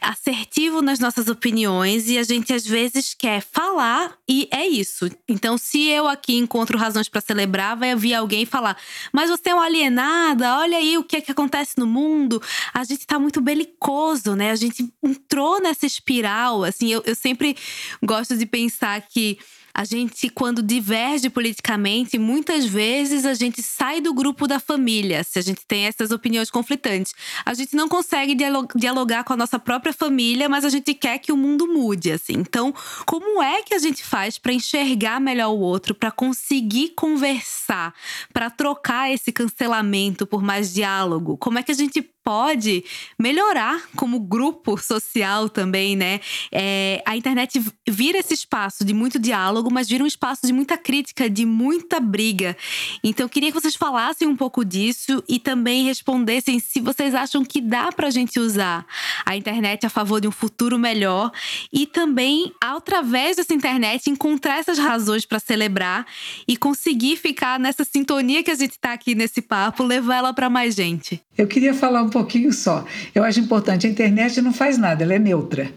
[0.00, 5.10] assertivo nas nossas opiniões e a gente às vezes quer falar e é isso.
[5.28, 8.76] Então, se eu aqui encontro razões para celebrar, vai vir alguém falar:
[9.12, 12.40] "Mas você é uma alienada, olha aí o que é que acontece no mundo".
[12.72, 14.50] A gente está muito belicoso, né?
[14.50, 16.64] A gente entrou nessa espiral.
[16.64, 17.56] Assim, eu, eu sempre
[18.02, 19.38] gosto de pensar que
[19.74, 25.38] a gente, quando diverge politicamente, muitas vezes a gente sai do grupo da família, se
[25.38, 27.14] a gente tem essas opiniões conflitantes.
[27.44, 28.36] A gente não consegue
[28.76, 32.34] dialogar com a nossa própria família, mas a gente quer que o mundo mude, assim.
[32.34, 32.74] Então,
[33.06, 37.94] como é que a gente faz para enxergar melhor o outro, para conseguir conversar,
[38.32, 41.38] para trocar esse cancelamento por mais diálogo?
[41.38, 42.84] Como é que a gente pode
[43.18, 46.20] melhorar como grupo social também, né?
[46.50, 50.76] É, a internet vira esse espaço de muito diálogo, mas vira um espaço de muita
[50.76, 52.56] crítica, de muita briga.
[53.02, 57.44] Então, eu queria que vocês falassem um pouco disso e também respondessem se vocês acham
[57.44, 58.86] que dá para a gente usar
[59.24, 61.30] a internet a favor de um futuro melhor
[61.72, 66.06] e também, através dessa internet, encontrar essas razões para celebrar
[66.46, 70.48] e conseguir ficar nessa sintonia que a gente está aqui nesse papo, levar ela para
[70.48, 71.20] mais gente.
[71.36, 72.84] Eu queria falar um pouquinho só.
[73.14, 75.70] Eu acho importante, a internet não faz nada, ela é neutra.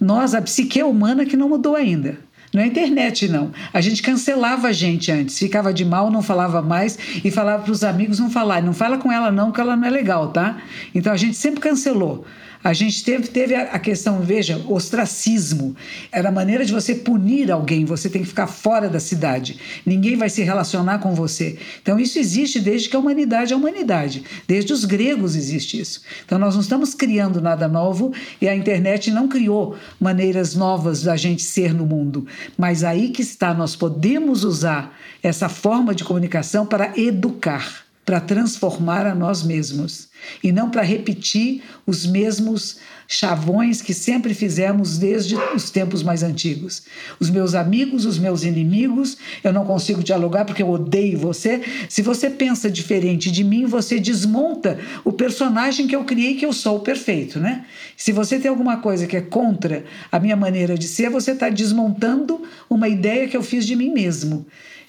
[0.00, 2.18] Nós, a psique humana que não mudou ainda.
[2.52, 3.50] Não é internet, não.
[3.72, 7.72] A gente cancelava a gente antes, ficava de mal, não falava mais e falava para
[7.72, 8.62] os amigos não falar.
[8.62, 10.56] Não fala com ela, não, que ela não é legal, tá?
[10.94, 12.24] Então a gente sempre cancelou.
[12.62, 15.76] A gente teve, teve a questão, veja, ostracismo.
[16.10, 19.58] Era a maneira de você punir alguém, você tem que ficar fora da cidade.
[19.86, 21.56] Ninguém vai se relacionar com você.
[21.80, 24.24] Então, isso existe desde que a humanidade é a humanidade.
[24.46, 26.02] Desde os gregos existe isso.
[26.24, 31.16] Então, nós não estamos criando nada novo e a internet não criou maneiras novas da
[31.16, 32.26] gente ser no mundo.
[32.56, 39.06] Mas aí que está, nós podemos usar essa forma de comunicação para educar para transformar
[39.06, 40.08] a nós mesmos
[40.42, 46.84] e não para repetir os mesmos chavões que sempre fizemos desde os tempos mais antigos.
[47.20, 51.60] Os meus amigos, os meus inimigos, eu não consigo dialogar porque eu odeio você.
[51.86, 56.52] Se você pensa diferente de mim, você desmonta o personagem que eu criei que eu
[56.54, 57.66] sou perfeito, né?
[57.94, 61.50] Se você tem alguma coisa que é contra a minha maneira de ser, você está
[61.50, 64.46] desmontando uma ideia que eu fiz de mim mesmo.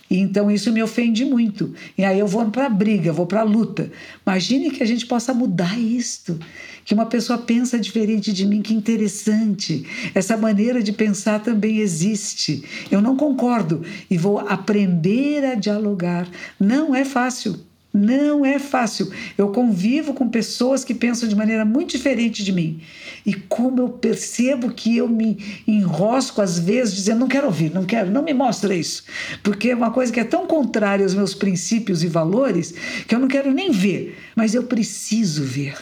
[0.10, 1.74] E então isso me ofende muito.
[1.98, 3.92] E aí eu vou para a briga, vou para a luta.
[4.26, 6.40] Imagine que a gente possa mudar isto.
[6.84, 9.86] Que uma pessoa pensa diferente de mim, que interessante.
[10.16, 12.64] Essa maneira de pensar também existe.
[12.90, 16.28] Eu não concordo e vou aprender a dialogar.
[16.60, 17.69] Não é fácil.
[17.92, 19.12] Não é fácil.
[19.36, 22.80] Eu convivo com pessoas que pensam de maneira muito diferente de mim.
[23.26, 27.86] E como eu percebo que eu me enrosco às vezes dizendo não quero ouvir, não
[27.86, 29.04] quero, não me mostra isso.
[29.42, 32.76] Porque é uma coisa que é tão contrária aos meus princípios e valores
[33.08, 35.76] que eu não quero nem ver, mas eu preciso ver.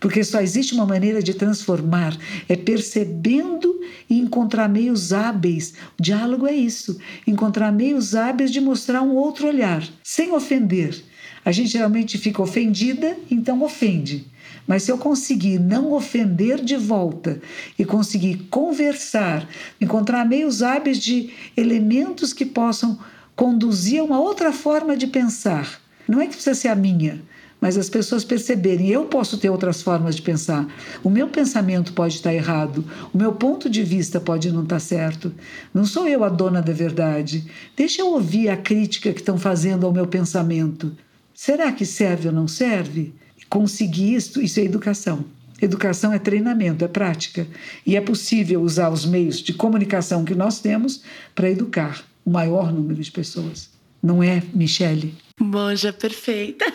[0.00, 2.16] Porque só existe uma maneira de transformar,
[2.48, 5.74] é percebendo e encontrar meios hábeis.
[5.98, 11.09] O diálogo é isso, encontrar meios hábeis de mostrar um outro olhar, sem ofender
[11.44, 14.26] a gente geralmente fica ofendida, então ofende.
[14.66, 17.40] Mas se eu conseguir não ofender de volta
[17.78, 19.48] e conseguir conversar,
[19.80, 22.98] encontrar meios hábeis de elementos que possam
[23.34, 27.22] conduzir a uma outra forma de pensar, não é que precisa ser a minha,
[27.60, 30.66] mas as pessoas perceberem, eu posso ter outras formas de pensar.
[31.04, 35.32] O meu pensamento pode estar errado, o meu ponto de vista pode não estar certo.
[35.72, 37.44] Não sou eu a dona da verdade.
[37.76, 40.96] Deixa eu ouvir a crítica que estão fazendo ao meu pensamento.
[41.42, 43.14] Será que serve ou não serve?
[43.48, 45.24] Conseguir isso, isso é educação.
[45.58, 47.48] Educação é treinamento, é prática.
[47.86, 51.02] E é possível usar os meios de comunicação que nós temos
[51.34, 53.70] para educar o maior número de pessoas.
[54.02, 55.14] Não é, Michele?
[55.40, 56.66] Monja perfeita.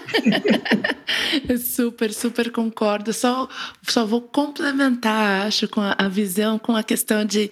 [1.64, 3.14] super, super concordo.
[3.14, 3.48] Só,
[3.84, 7.52] só vou complementar, acho, com a, a visão, com a questão de.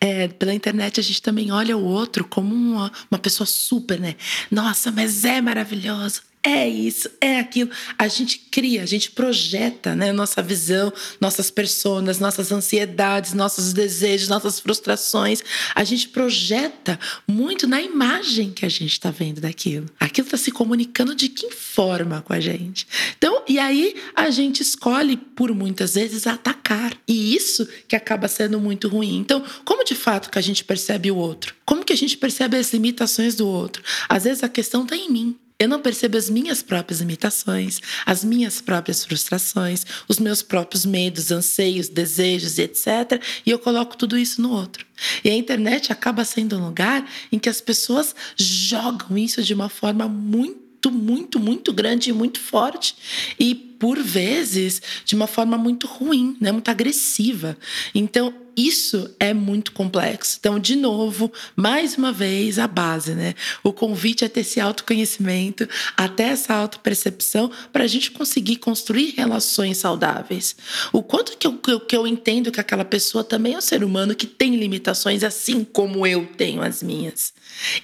[0.00, 4.16] É, pela internet a gente também olha o outro como uma, uma pessoa super, né?
[4.50, 7.70] Nossa, mas é maravilhoso é isso, é aquilo.
[7.98, 14.28] A gente cria, a gente projeta né, nossa visão, nossas personas, nossas ansiedades, nossos desejos,
[14.28, 15.42] nossas frustrações.
[15.74, 19.86] A gente projeta muito na imagem que a gente está vendo daquilo.
[19.98, 22.86] Aquilo está se comunicando de que forma com a gente.
[23.18, 26.96] Então, e aí a gente escolhe, por muitas vezes, atacar.
[27.08, 29.16] E isso que acaba sendo muito ruim.
[29.16, 31.56] Então, como de fato que a gente percebe o outro?
[31.64, 33.82] Como que a gente percebe as limitações do outro?
[34.08, 35.36] Às vezes a questão está em mim.
[35.58, 41.30] Eu não percebo as minhas próprias limitações, as minhas próprias frustrações, os meus próprios medos,
[41.30, 43.22] anseios, desejos etc.
[43.44, 44.84] E eu coloco tudo isso no outro.
[45.24, 49.70] E a internet acaba sendo um lugar em que as pessoas jogam isso de uma
[49.70, 52.94] forma muito, muito, muito grande e muito forte.
[53.40, 56.52] E por vezes de uma forma muito ruim, né?
[56.52, 57.56] muito agressiva.
[57.94, 60.38] Então, isso é muito complexo.
[60.40, 63.34] Então, de novo, mais uma vez, a base, né?
[63.62, 69.76] O convite é ter esse autoconhecimento, até essa autopercepção, para a gente conseguir construir relações
[69.76, 70.56] saudáveis.
[70.90, 73.60] O quanto que eu, que, eu, que eu entendo que aquela pessoa também é um
[73.60, 77.34] ser humano que tem limitações, assim como eu tenho as minhas.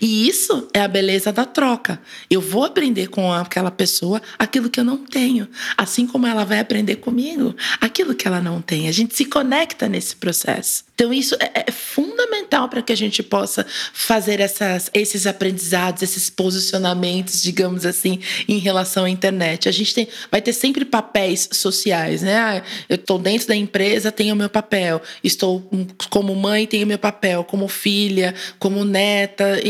[0.01, 2.01] E isso é a beleza da troca.
[2.31, 5.49] Eu vou aprender com aquela pessoa aquilo que eu não tenho,
[5.83, 8.89] assim como ela vai aprender comigo aquilo que ela não tem.
[8.89, 10.85] A gente se conecta nesse processo.
[10.95, 16.29] Então, isso é, é fundamental para que a gente possa fazer essas, esses aprendizados, esses
[16.29, 19.69] posicionamentos, digamos assim, em relação à internet.
[19.69, 22.37] A gente tem, vai ter sempre papéis sociais, né?
[22.37, 25.01] Ah, eu estou dentro da empresa, tenho o meu papel.
[25.25, 25.69] Estou
[26.11, 27.43] como mãe, tenho o meu papel.
[27.45, 29.61] Como filha, como neta,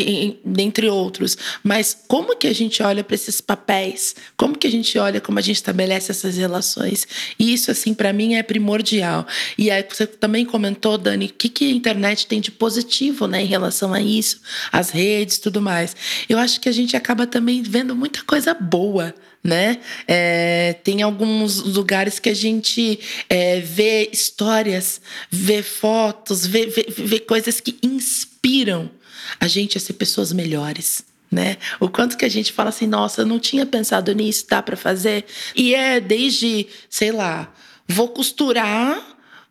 [0.45, 1.39] dentre outros.
[1.63, 4.15] Mas como que a gente olha para esses papéis?
[4.37, 7.07] Como que a gente olha como a gente estabelece essas relações?
[7.39, 9.27] E isso, assim, para mim é primordial.
[9.57, 13.43] E aí você também comentou, Dani, o que, que a internet tem de positivo, né,
[13.43, 14.41] em relação a isso,
[14.71, 15.95] as redes, tudo mais.
[16.29, 19.79] Eu acho que a gente acaba também vendo muita coisa boa né?
[20.07, 27.19] É, tem alguns lugares que a gente é, vê histórias, vê fotos, vê, vê, vê
[27.19, 28.89] coisas que inspiram
[29.41, 31.05] a gente a ser pessoas melhores.
[31.33, 31.57] Né?
[31.81, 34.77] O quanto que a gente fala assim, nossa, eu não tinha pensado nisso, dá para
[34.77, 35.25] fazer?
[35.57, 37.51] E é desde, sei lá,
[37.89, 39.03] vou costurar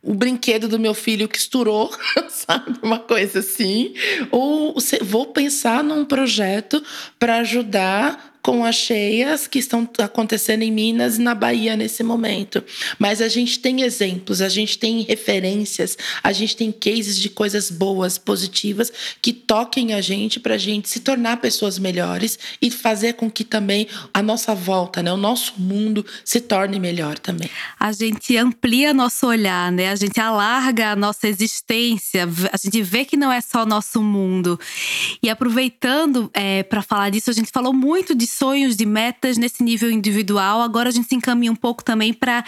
[0.03, 1.91] o brinquedo do meu filho que estourou,
[2.29, 2.77] sabe?
[2.81, 3.93] Uma coisa assim.
[4.29, 6.83] Ou vou pensar num projeto
[7.19, 12.63] para ajudar com as cheias que estão acontecendo em Minas e na Bahia nesse momento.
[12.97, 17.69] Mas a gente tem exemplos, a gente tem referências, a gente tem cases de coisas
[17.69, 23.13] boas, positivas, que toquem a gente para a gente se tornar pessoas melhores e fazer
[23.13, 27.49] com que também a nossa volta, né, o nosso mundo se torne melhor também.
[27.79, 29.89] A gente amplia nosso olhar, né?
[29.89, 34.59] A gente alarga a nossa existência, a gente vê que não é só nosso mundo.
[35.21, 39.63] E aproveitando é, para falar disso, a gente falou muito de sonhos, de metas nesse
[39.63, 40.61] nível individual.
[40.61, 42.43] Agora a gente se encaminha um pouco também para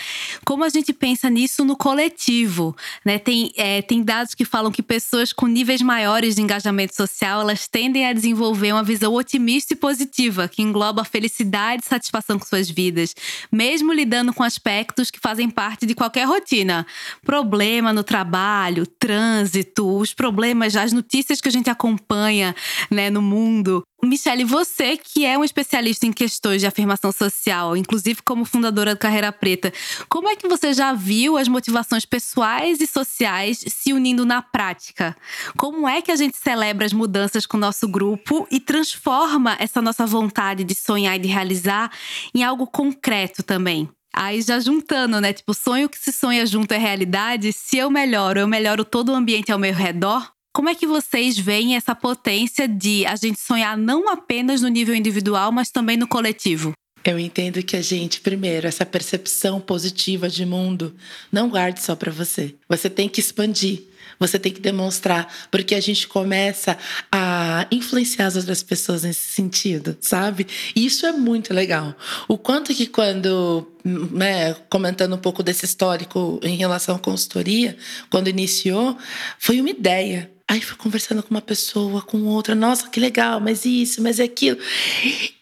[0.46, 2.76] como a gente pensa nisso no coletivo.
[3.06, 3.20] Né?
[3.20, 7.68] Tem, é, tem dados que falam que pessoas com níveis maiores de engajamento social elas
[7.68, 12.70] tendem a desenvolver uma visão otimista e positiva, que engloba felicidade e satisfação com suas
[12.70, 13.16] vidas,
[13.52, 16.86] mesmo lidando com aspectos que fazem parte de qualquer rotina.
[17.26, 22.56] Problema no trabalho, trânsito, os problemas, as notícias que a gente acompanha
[22.90, 23.84] né, no mundo.
[24.06, 29.00] Michelle, você que é um especialista em questões de afirmação social, inclusive como fundadora do
[29.00, 29.72] Carreira Preta,
[30.10, 35.16] como é que você já viu as motivações pessoais e sociais se unindo na prática?
[35.58, 39.82] Como é que a gente celebra as mudanças com o nosso grupo e transforma essa
[39.82, 41.90] nossa vontade de sonhar e de realizar
[42.36, 43.90] em algo concreto também?
[44.14, 45.34] Aí já juntando, né?
[45.34, 47.52] Tipo, sonho que se sonha junto é realidade.
[47.52, 50.33] Se eu melhoro, eu melhoro todo o ambiente ao meu redor.
[50.56, 54.94] Como é que vocês veem essa potência de a gente sonhar não apenas no nível
[54.94, 56.74] individual, mas também no coletivo?
[57.04, 60.96] Eu entendo que a gente, primeiro, essa percepção positiva de mundo,
[61.32, 62.54] não guarde só para você.
[62.70, 63.82] Você tem que expandir.
[64.20, 66.78] Você tem que demonstrar, porque a gente começa
[67.12, 70.46] a influenciar as outras pessoas nesse sentido, sabe?
[70.76, 71.96] E isso é muito legal.
[72.28, 77.76] O quanto que quando, né, comentando um pouco desse histórico em relação à consultoria,
[78.10, 78.96] quando iniciou,
[79.40, 80.32] foi uma ideia.
[80.54, 84.60] Aí fui conversando com uma pessoa, com outra, nossa, que legal, mas isso, mas aquilo.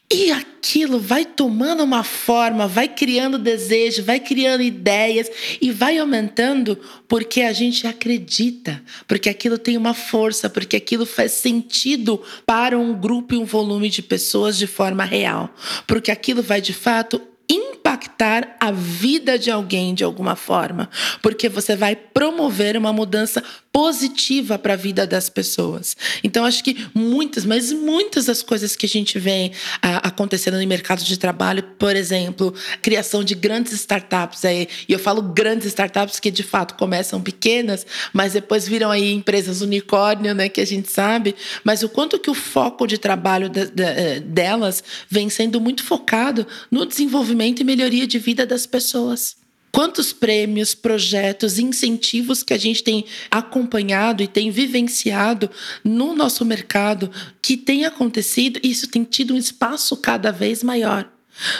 [0.09, 5.29] E aquilo vai tomando uma forma, vai criando desejo, vai criando ideias
[5.61, 11.33] e vai aumentando porque a gente acredita, porque aquilo tem uma força, porque aquilo faz
[11.33, 15.53] sentido para um grupo e um volume de pessoas de forma real,
[15.85, 17.21] porque aquilo vai de fato
[17.53, 20.89] impactar a vida de alguém de alguma forma,
[21.21, 23.43] porque você vai promover uma mudança
[23.73, 25.95] positiva para a vida das pessoas.
[26.23, 31.03] Então, acho que muitas, mas muitas das coisas que a gente vê acontecendo no mercado
[31.03, 36.29] de trabalho, por exemplo, criação de grandes startups, aí, e eu falo grandes startups que
[36.29, 41.33] de fato começam pequenas, mas depois viram aí empresas unicórnio, né, que a gente sabe,
[41.63, 45.83] mas o quanto que o foco de trabalho de, de, eh, delas vem sendo muito
[45.83, 49.35] focado no desenvolvimento e melhoria de vida das pessoas.
[49.71, 55.49] Quantos prêmios, projetos, incentivos que a gente tem acompanhado e tem vivenciado
[55.83, 57.09] no nosso mercado
[57.41, 61.09] que tem acontecido, isso tem tido um espaço cada vez maior.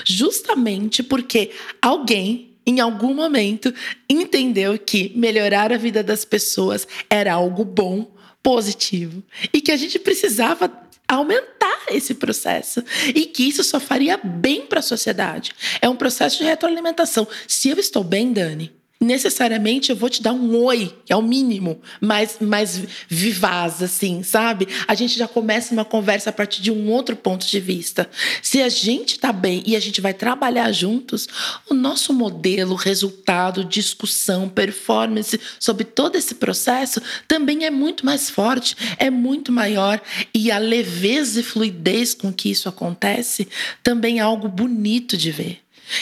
[0.05, 1.51] Justamente porque
[1.81, 3.73] alguém em algum momento
[4.09, 8.11] entendeu que melhorar a vida das pessoas era algo bom,
[8.43, 9.23] positivo
[9.53, 10.71] e que a gente precisava
[11.13, 12.83] aumentar esse processo
[13.13, 15.51] e que isso só faria bem para a sociedade.
[15.81, 17.27] É um processo de retroalimentação.
[17.47, 18.71] Se eu estou bem, Dani,
[19.01, 24.21] necessariamente eu vou te dar um oi, que é o mínimo, mais, mais vivaz, assim,
[24.21, 24.67] sabe?
[24.87, 28.07] A gente já começa uma conversa a partir de um outro ponto de vista.
[28.41, 31.27] Se a gente tá bem e a gente vai trabalhar juntos,
[31.69, 38.75] o nosso modelo, resultado, discussão, performance sobre todo esse processo também é muito mais forte,
[38.97, 40.01] é muito maior.
[40.33, 43.47] E a leveza e fluidez com que isso acontece
[43.83, 45.59] também é algo bonito de ver.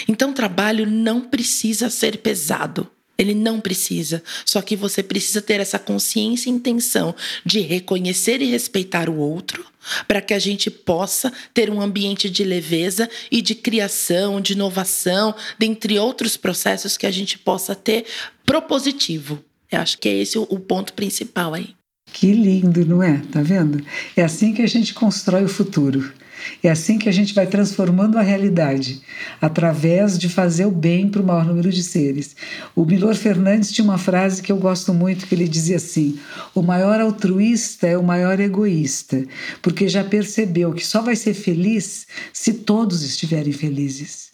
[0.07, 2.89] Então, trabalho não precisa ser pesado.
[3.17, 4.23] Ele não precisa.
[4.45, 7.13] Só que você precisa ter essa consciência e intenção
[7.45, 9.65] de reconhecer e respeitar o outro,
[10.07, 15.35] para que a gente possa ter um ambiente de leveza e de criação, de inovação,
[15.57, 18.05] dentre outros processos que a gente possa ter
[18.45, 19.43] propositivo.
[19.69, 21.75] Eu acho que é esse o ponto principal aí.
[22.13, 23.21] Que lindo, não é?
[23.31, 23.83] Tá vendo?
[24.15, 26.11] É assim que a gente constrói o futuro.
[26.63, 29.01] É assim que a gente vai transformando a realidade,
[29.41, 32.35] através de fazer o bem para o maior número de seres.
[32.75, 36.19] O Milor Fernandes tinha uma frase que eu gosto muito, que ele dizia assim:
[36.53, 39.25] o maior altruísta é o maior egoísta,
[39.61, 44.28] porque já percebeu que só vai ser feliz se todos estiverem felizes.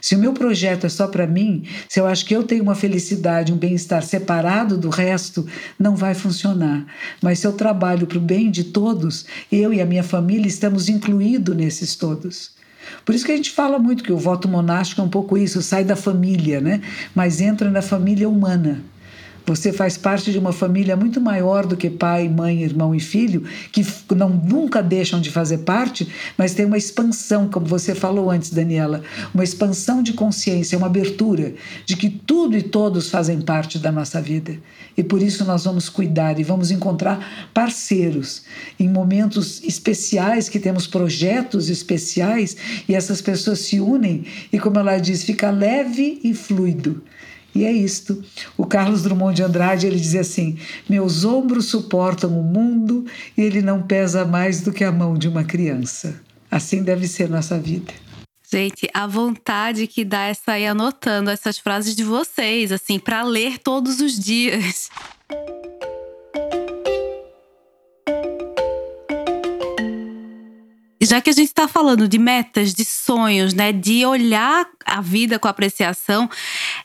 [0.00, 2.74] Se o meu projeto é só para mim, se eu acho que eu tenho uma
[2.74, 5.46] felicidade, um bem-estar separado do resto,
[5.78, 6.86] não vai funcionar.
[7.22, 10.88] Mas se eu trabalho para o bem de todos, eu e a minha família estamos
[10.88, 12.50] incluídos nesses todos.
[13.04, 15.62] Por isso que a gente fala muito que o voto monástico é um pouco isso,
[15.62, 16.80] sai da família, né?
[17.14, 18.82] Mas entra na família humana.
[19.46, 23.44] Você faz parte de uma família muito maior do que pai, mãe, irmão e filho,
[23.72, 23.84] que
[24.14, 26.06] não, nunca deixam de fazer parte,
[26.38, 29.02] mas tem uma expansão, como você falou antes, Daniela,
[29.34, 34.20] uma expansão de consciência, uma abertura de que tudo e todos fazem parte da nossa
[34.20, 34.56] vida.
[34.96, 38.42] E por isso nós vamos cuidar e vamos encontrar parceiros
[38.78, 42.56] em momentos especiais que temos projetos especiais
[42.88, 47.02] e essas pessoas se unem e, como ela diz, fica leve e fluido.
[47.54, 48.22] E é isto.
[48.56, 53.04] O Carlos Drummond de Andrade ele dizia assim: Meus ombros suportam o mundo
[53.36, 56.20] e ele não pesa mais do que a mão de uma criança.
[56.50, 57.92] Assim deve ser nossa vida.
[58.50, 63.58] Gente, a vontade que dá é sair anotando essas frases de vocês, assim, para ler
[63.58, 64.90] todos os dias.
[71.12, 75.38] Já que a gente está falando de metas, de sonhos, né, de olhar a vida
[75.38, 76.26] com apreciação,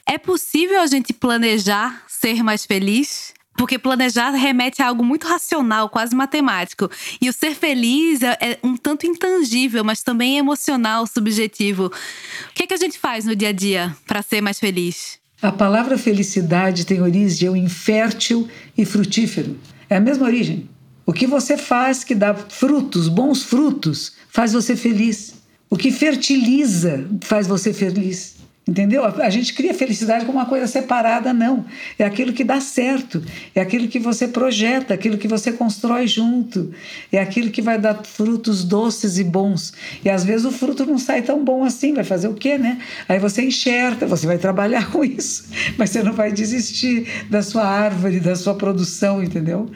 [0.05, 3.33] é possível a gente planejar ser mais feliz?
[3.57, 6.91] Porque planejar remete a algo muito racional, quase matemático.
[7.21, 11.85] E o ser feliz é, é um tanto intangível, mas também emocional, subjetivo.
[11.85, 15.19] O que, é que a gente faz no dia a dia para ser mais feliz?
[15.41, 18.45] A palavra felicidade tem origem infértil
[18.77, 19.57] e frutífero.
[19.89, 20.67] É a mesma origem.
[21.07, 25.33] O que você faz que dá frutos, bons frutos, faz você feliz.
[25.67, 28.35] O que fertiliza faz você feliz.
[28.67, 29.03] Entendeu?
[29.03, 31.65] A gente cria felicidade como uma coisa separada, não.
[31.97, 33.23] É aquilo que dá certo,
[33.55, 36.71] é aquilo que você projeta, aquilo que você constrói junto,
[37.11, 39.73] é aquilo que vai dar frutos doces e bons.
[40.03, 42.77] E às vezes o fruto não sai tão bom assim, vai fazer o quê, né?
[43.07, 45.45] Aí você enxerta, você vai trabalhar com isso,
[45.77, 49.71] mas você não vai desistir da sua árvore, da sua produção, entendeu?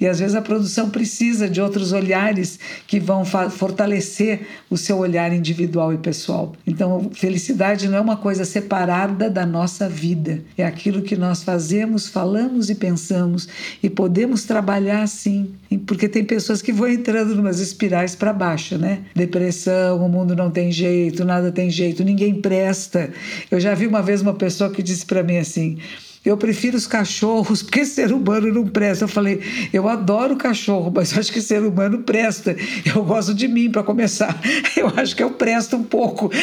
[0.00, 5.32] E às vezes a produção precisa de outros olhares que vão fortalecer o seu olhar
[5.32, 6.52] individual e pessoal.
[6.66, 10.42] Então, felicidade não é uma coisa separada da nossa vida.
[10.56, 13.48] É aquilo que nós fazemos, falamos e pensamos
[13.82, 15.52] e podemos trabalhar assim,
[15.86, 19.00] porque tem pessoas que vão entrando numas espirais para baixo, né?
[19.14, 23.10] Depressão, o mundo não tem jeito, nada tem jeito, ninguém presta.
[23.50, 25.78] Eu já vi uma vez uma pessoa que disse para mim assim:
[26.24, 29.04] eu prefiro os cachorros, porque ser humano não presta.
[29.04, 29.40] Eu falei,
[29.72, 32.56] eu adoro cachorro, mas acho que ser humano presta.
[32.84, 34.40] Eu gosto de mim, para começar.
[34.76, 36.30] Eu acho que eu presto um pouco.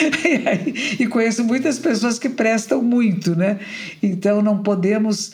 [0.99, 3.59] E, conheço muitas pessoas que prestam muito, né?
[4.01, 5.31] Então não podemos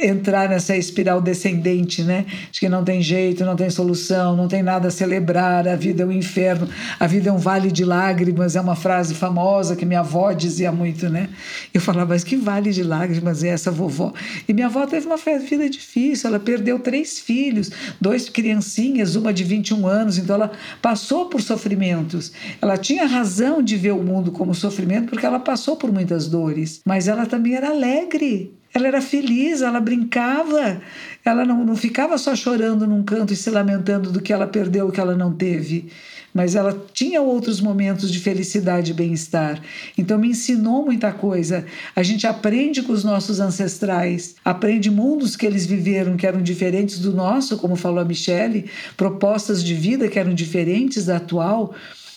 [0.00, 2.26] entrar nessa espiral descendente, né?
[2.50, 6.02] De que não tem jeito, não tem solução, não tem nada a celebrar, a vida
[6.02, 6.68] é um inferno,
[6.98, 10.72] a vida é um vale de lágrimas, é uma frase famosa que minha avó dizia
[10.72, 11.28] muito, né?
[11.72, 14.12] Eu falava, mas que vale de lágrimas é essa vovó?
[14.48, 17.70] E minha avó teve uma vida difícil, ela perdeu três filhos,
[18.00, 20.52] dois criancinhas, uma de 21 anos, então ela
[20.82, 22.32] passou por sofrimentos.
[22.60, 26.80] Ela tinha razão de ver o mundo como sofrimento porque ela passou por muitas dores,
[26.84, 28.52] mas ela também era alegre.
[28.74, 30.82] Ela era feliz, ela brincava,
[31.24, 34.88] ela não, não ficava só chorando num canto e se lamentando do que ela perdeu,
[34.88, 35.90] o que ela não teve
[36.34, 39.62] mas ela tinha outros momentos de felicidade e bem-estar.
[39.96, 41.64] Então me ensinou muita coisa.
[41.94, 46.98] A gente aprende com os nossos ancestrais, aprende mundos que eles viveram que eram diferentes
[46.98, 51.72] do nosso, como falou a Michele, propostas de vida que eram diferentes da atual.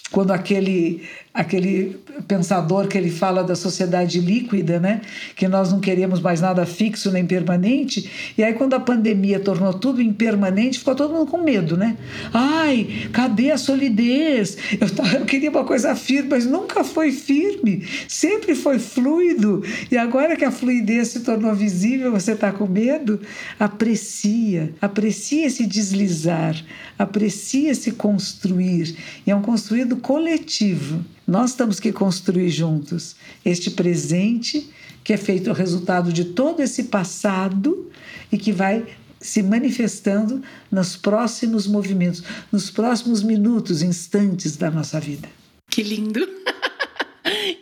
[0.09, 1.03] Quando aquele
[1.37, 5.01] aquele pensador que ele fala da sociedade líquida, né?
[5.35, 8.33] Que nós não queremos mais nada fixo nem permanente.
[8.35, 11.95] E aí quando a pandemia tornou tudo impermanente, ficou todo mundo com medo, né?
[12.33, 14.57] Ai, cadê a solidez?
[14.81, 17.87] Eu, eu queria uma coisa firme, mas nunca foi firme.
[18.07, 19.63] Sempre foi fluido.
[19.91, 23.21] E agora que a fluidez se tornou visível, você está com medo?
[23.59, 26.55] Aprecia, aprecia se deslizar,
[26.97, 28.95] aprecia se construir.
[29.25, 31.05] E é um construído coletivo.
[31.27, 34.69] Nós temos que construir juntos este presente
[35.03, 37.91] que é feito o resultado de todo esse passado
[38.31, 38.85] e que vai
[39.19, 45.27] se manifestando nos próximos movimentos, nos próximos minutos, instantes da nossa vida.
[45.69, 46.25] Que lindo!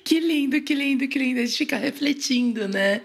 [0.03, 1.39] Que lindo, que lindo, que lindo.
[1.39, 3.01] A gente fica refletindo, né?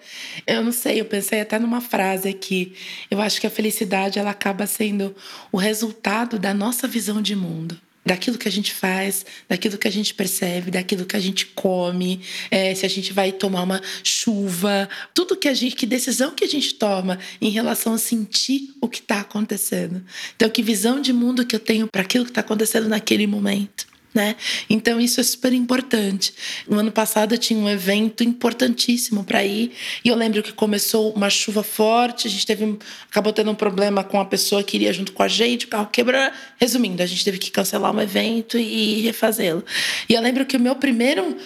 [0.47, 2.75] Eu não sei, eu pensei até numa frase aqui.
[3.11, 5.17] Eu acho que a felicidade ela acaba sendo
[5.51, 9.93] o resultado da nossa visão de mundo daquilo que a gente faz, daquilo que a
[9.93, 12.21] gente percebe, daquilo que a gente come,
[12.51, 16.45] é, se a gente vai tomar uma chuva, tudo que a gente, que decisão que
[16.45, 20.03] a gente toma em relação a sentir o que está acontecendo.
[20.35, 23.91] Então, que visão de mundo que eu tenho para aquilo que está acontecendo naquele momento
[24.13, 24.37] né?
[24.69, 26.35] Então isso é super importante.
[26.69, 29.73] No ano passado eu tinha um evento importantíssimo para ir
[30.05, 34.03] e eu lembro que começou uma chuva forte, a gente teve acabou tendo um problema
[34.03, 36.21] com a pessoa que iria junto com a gente, o carro quebrou.
[36.59, 39.65] Resumindo, a gente teve que cancelar um evento e refazê-lo.
[40.09, 41.37] E eu lembro que o meu primeiro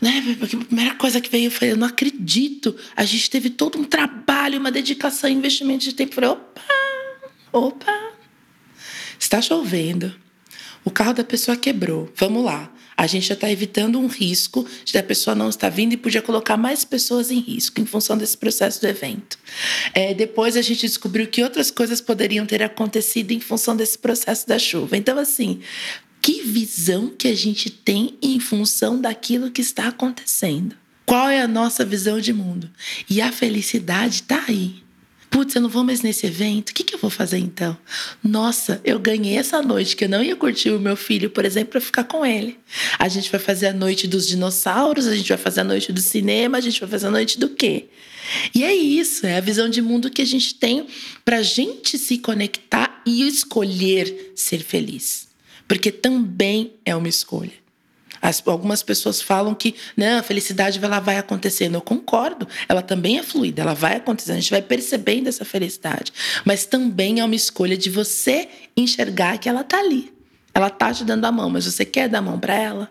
[0.00, 0.22] né?
[0.40, 2.76] A primeira coisa que veio, falei, eu não acredito.
[2.94, 6.12] A gente teve todo um trabalho, uma dedicação, investimento de tempo.
[6.12, 6.62] Eu falei, opa,
[7.52, 8.12] opa,
[9.18, 10.14] está chovendo
[10.88, 12.10] o carro da pessoa quebrou.
[12.16, 12.72] Vamos lá.
[12.96, 16.22] A gente já está evitando um risco de a pessoa não estar vindo e podia
[16.22, 19.38] colocar mais pessoas em risco em função desse processo do evento.
[19.92, 24.48] É, depois a gente descobriu que outras coisas poderiam ter acontecido em função desse processo
[24.48, 24.96] da chuva.
[24.96, 25.60] Então, assim,
[26.22, 30.74] que visão que a gente tem em função daquilo que está acontecendo?
[31.04, 32.70] Qual é a nossa visão de mundo?
[33.10, 34.82] E a felicidade está aí.
[35.30, 37.76] Putz, eu não vou mais nesse evento, o que, que eu vou fazer então?
[38.22, 41.72] Nossa, eu ganhei essa noite que eu não ia curtir o meu filho, por exemplo,
[41.72, 42.58] para ficar com ele.
[42.98, 46.00] A gente vai fazer a noite dos dinossauros, a gente vai fazer a noite do
[46.00, 47.86] cinema, a gente vai fazer a noite do quê?
[48.54, 50.86] E é isso, é a visão de mundo que a gente tem
[51.24, 55.28] para gente se conectar e escolher ser feliz.
[55.66, 57.67] Porque também é uma escolha.
[58.20, 61.74] As, algumas pessoas falam que não, a felicidade ela vai acontecendo.
[61.74, 66.12] Eu concordo, ela também é fluida, ela vai acontecendo, a gente vai percebendo essa felicidade.
[66.44, 70.12] Mas também é uma escolha de você enxergar que ela está ali.
[70.54, 72.90] Ela está te dando a mão, mas você quer dar a mão para ela?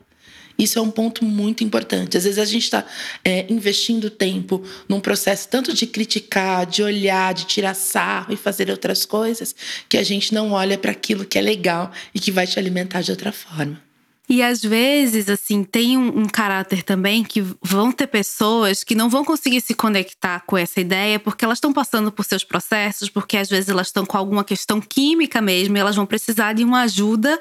[0.57, 2.17] Isso é um ponto muito importante.
[2.17, 2.83] Às vezes a gente está
[3.23, 8.71] é, investindo tempo num processo tanto de criticar, de olhar, de tirar sarro e fazer
[8.71, 9.55] outras coisas,
[9.87, 13.01] que a gente não olha para aquilo que é legal e que vai te alimentar
[13.01, 13.86] de outra forma.
[14.29, 19.09] E às vezes, assim, tem um, um, caráter também que vão ter pessoas que não
[19.09, 23.37] vão conseguir se conectar com essa ideia porque elas estão passando por seus processos, porque
[23.37, 26.81] às vezes elas estão com alguma questão química mesmo e elas vão precisar de uma
[26.81, 27.39] ajuda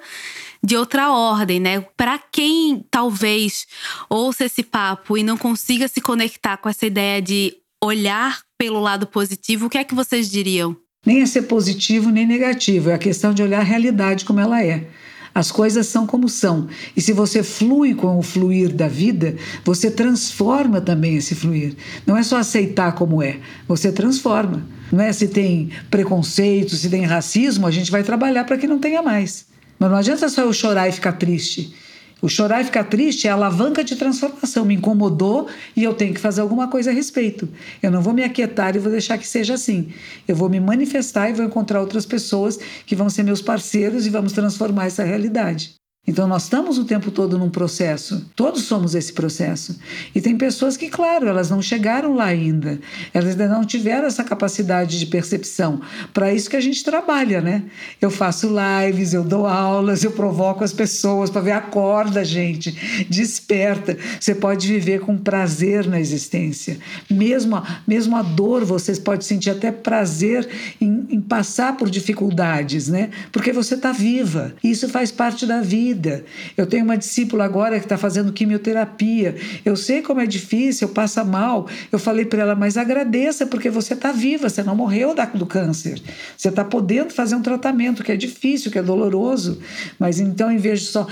[0.63, 1.81] de outra ordem, né?
[1.97, 3.67] Para quem talvez
[4.09, 9.09] ouça esse papo e não consiga se conectar com essa ideia de olhar pelo lado
[9.09, 10.77] positivo, o que é que vocês diriam?
[11.05, 14.63] Nem é ser positivo nem negativo, é a questão de olhar a realidade como ela
[14.63, 14.89] é.
[15.37, 16.67] As coisas são como são.
[16.97, 19.37] E se você flui com o fluir da vida,
[19.67, 21.77] você transforma também esse fluir.
[22.07, 23.37] Não é só aceitar como é,
[23.69, 24.67] você transforma.
[24.91, 28.79] Não é se tem preconceito, se tem racismo, a gente vai trabalhar para que não
[28.79, 29.45] tenha mais.
[29.79, 31.75] Mas não adianta só eu chorar e ficar triste.
[32.23, 34.65] O chorar e ficar triste é a alavanca de transformação.
[34.65, 37.47] Me incomodou e eu tenho que fazer alguma coisa a respeito.
[37.83, 39.93] Eu não vou me aquietar e vou deixar que seja assim.
[40.27, 44.11] Eu vou me manifestar e vou encontrar outras pessoas que vão ser meus parceiros e
[44.11, 45.75] vamos transformar essa realidade.
[46.07, 49.77] Então, nós estamos o tempo todo num processo, todos somos esse processo.
[50.15, 52.79] E tem pessoas que, claro, elas não chegaram lá ainda,
[53.13, 55.81] elas ainda não tiveram essa capacidade de percepção.
[56.15, 57.65] Para isso que a gente trabalha, né?
[58.01, 63.99] Eu faço lives, eu dou aulas, eu provoco as pessoas para ver, acorda, gente, desperta.
[64.21, 66.79] Você pode viver com prazer na existência.
[67.11, 70.49] Mesmo a, mesmo a dor, vocês podem sentir até prazer
[70.81, 73.11] em, em passar por dificuldades, né?
[73.33, 74.55] Porque você está viva.
[74.63, 76.25] Isso faz parte da vida vida.
[76.57, 79.37] Eu tenho uma discípula agora que está fazendo quimioterapia.
[79.65, 81.69] Eu sei como é difícil, passa mal.
[81.91, 86.01] Eu falei para ela, mas agradeça porque você está viva, você não morreu do câncer.
[86.37, 89.59] Você está podendo fazer um tratamento que é difícil, que é doloroso.
[89.99, 91.07] Mas então, em vez de só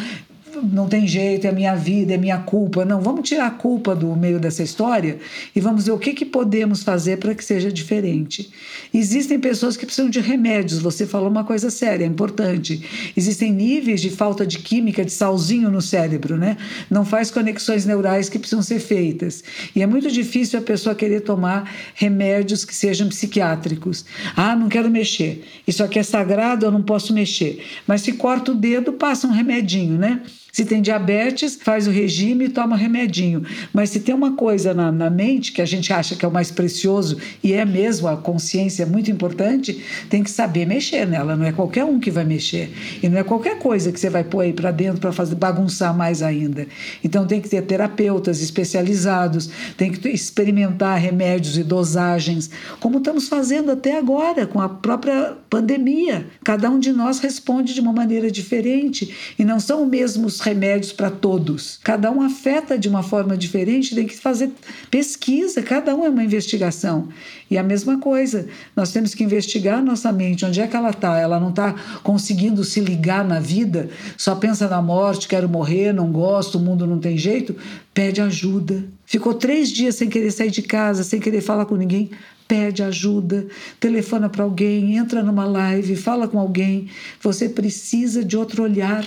[0.63, 2.85] não tem jeito, é minha vida, é minha culpa.
[2.85, 5.19] Não, vamos tirar a culpa do meio dessa história
[5.55, 8.51] e vamos ver o que, que podemos fazer para que seja diferente.
[8.93, 13.13] Existem pessoas que precisam de remédios, você falou uma coisa séria, é importante.
[13.17, 16.57] Existem níveis de falta de química, de salzinho no cérebro, né?
[16.91, 19.43] Não faz conexões neurais que precisam ser feitas.
[19.75, 24.05] E é muito difícil a pessoa querer tomar remédios que sejam psiquiátricos.
[24.37, 25.45] Ah, não quero mexer.
[25.67, 27.65] Isso aqui é sagrado, eu não posso mexer.
[27.87, 30.23] Mas se corta o dedo, passa um remedinho, né?
[30.55, 33.43] Se tem diabetes, faz o regime e toma remedinho.
[33.73, 36.33] Mas se tem uma coisa na, na mente que a gente acha que é o
[36.33, 41.35] mais precioso, e é mesmo, a consciência é muito importante, tem que saber mexer nela.
[41.35, 42.73] Não é qualquer um que vai mexer.
[43.03, 45.93] E não é qualquer coisa que você vai pôr aí para dentro para fazer bagunçar
[45.93, 46.69] mais ainda.
[47.03, 52.49] Então tem que ter terapeutas especializados, tem que experimentar remédios e dosagens,
[52.79, 56.29] como estamos fazendo até agora com a própria pandemia.
[56.45, 60.93] Cada um de nós responde de uma maneira diferente e não são os mesmos remédios
[60.93, 61.79] para todos.
[61.83, 64.53] Cada um afeta de uma forma diferente, tem que fazer
[64.91, 67.09] pesquisa, cada um é uma investigação.
[67.51, 68.47] E a mesma coisa,
[68.77, 71.19] nós temos que investigar nossa mente, onde é que ela está?
[71.19, 73.89] Ela não está conseguindo se ligar na vida,
[74.19, 77.57] só pensa na morte, quero morrer, não gosto, o mundo não tem jeito.
[77.95, 78.85] Pede ajuda.
[79.07, 82.11] Ficou três dias sem querer sair de casa, sem querer falar com ninguém
[82.47, 83.47] pede ajuda,
[83.81, 86.89] telefona para alguém, entra numa live, fala com alguém.
[87.23, 89.07] Você precisa de outro olhar.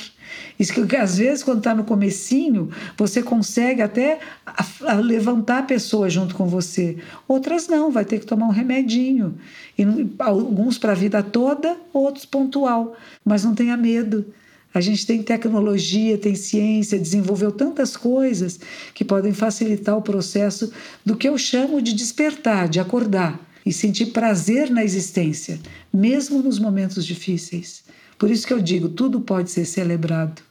[0.60, 4.20] Isso que às vezes, quando está no comecinho, você consegue até
[5.04, 6.98] levantar a pessoa junto com você.
[7.28, 9.36] Outras não, vai ter que tomar um remedinho.
[9.78, 9.86] E
[10.20, 12.96] alguns para a vida toda, outros pontual.
[13.24, 14.26] Mas não tenha medo.
[14.74, 18.60] A gente tem tecnologia, tem ciência, desenvolveu tantas coisas
[18.94, 20.72] que podem facilitar o processo
[21.06, 25.60] do que eu chamo de despertar, de acordar e sentir prazer na existência,
[25.94, 27.84] mesmo nos momentos difíceis.
[28.18, 30.42] Por isso que eu digo, tudo pode ser celebrado,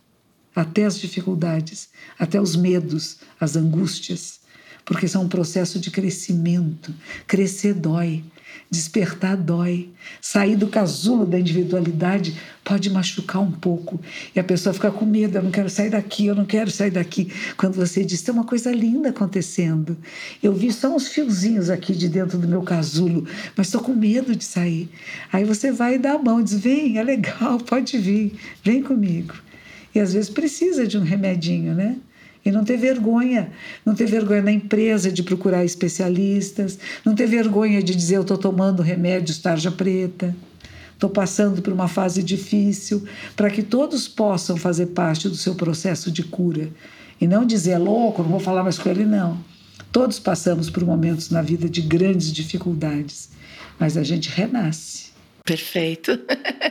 [0.55, 1.89] até as dificuldades,
[2.19, 4.41] até os medos, as angústias,
[4.85, 6.95] porque são um processo de crescimento.
[7.27, 8.25] Crescer dói,
[8.71, 14.01] despertar dói, sair do casulo da individualidade pode machucar um pouco
[14.35, 16.91] e a pessoa fica com medo, eu não quero sair daqui, eu não quero sair
[16.91, 17.33] daqui.
[17.57, 19.97] Quando você diz, tem uma coisa linda acontecendo,
[20.43, 23.27] eu vi só uns fiozinhos aqui de dentro do meu casulo,
[23.57, 24.89] mas estou com medo de sair.
[25.33, 29.35] Aí você vai e dá a mão, diz, vem, é legal, pode vir, vem comigo.
[29.95, 31.97] E às vezes precisa de um remedinho, né?
[32.47, 33.51] E não ter vergonha,
[33.85, 38.39] não ter vergonha na empresa de procurar especialistas, não ter vergonha de dizer eu estou
[38.39, 40.33] tomando remédio tarja preta,
[40.93, 43.05] estou passando por uma fase difícil,
[43.35, 46.71] para que todos possam fazer parte do seu processo de cura.
[47.21, 49.41] E não dizer é louco, não vou falar mais com ele, não.
[49.91, 53.29] Todos passamos por momentos na vida de grandes dificuldades,
[53.77, 55.06] mas a gente renasce.
[55.47, 56.19] Perfeito.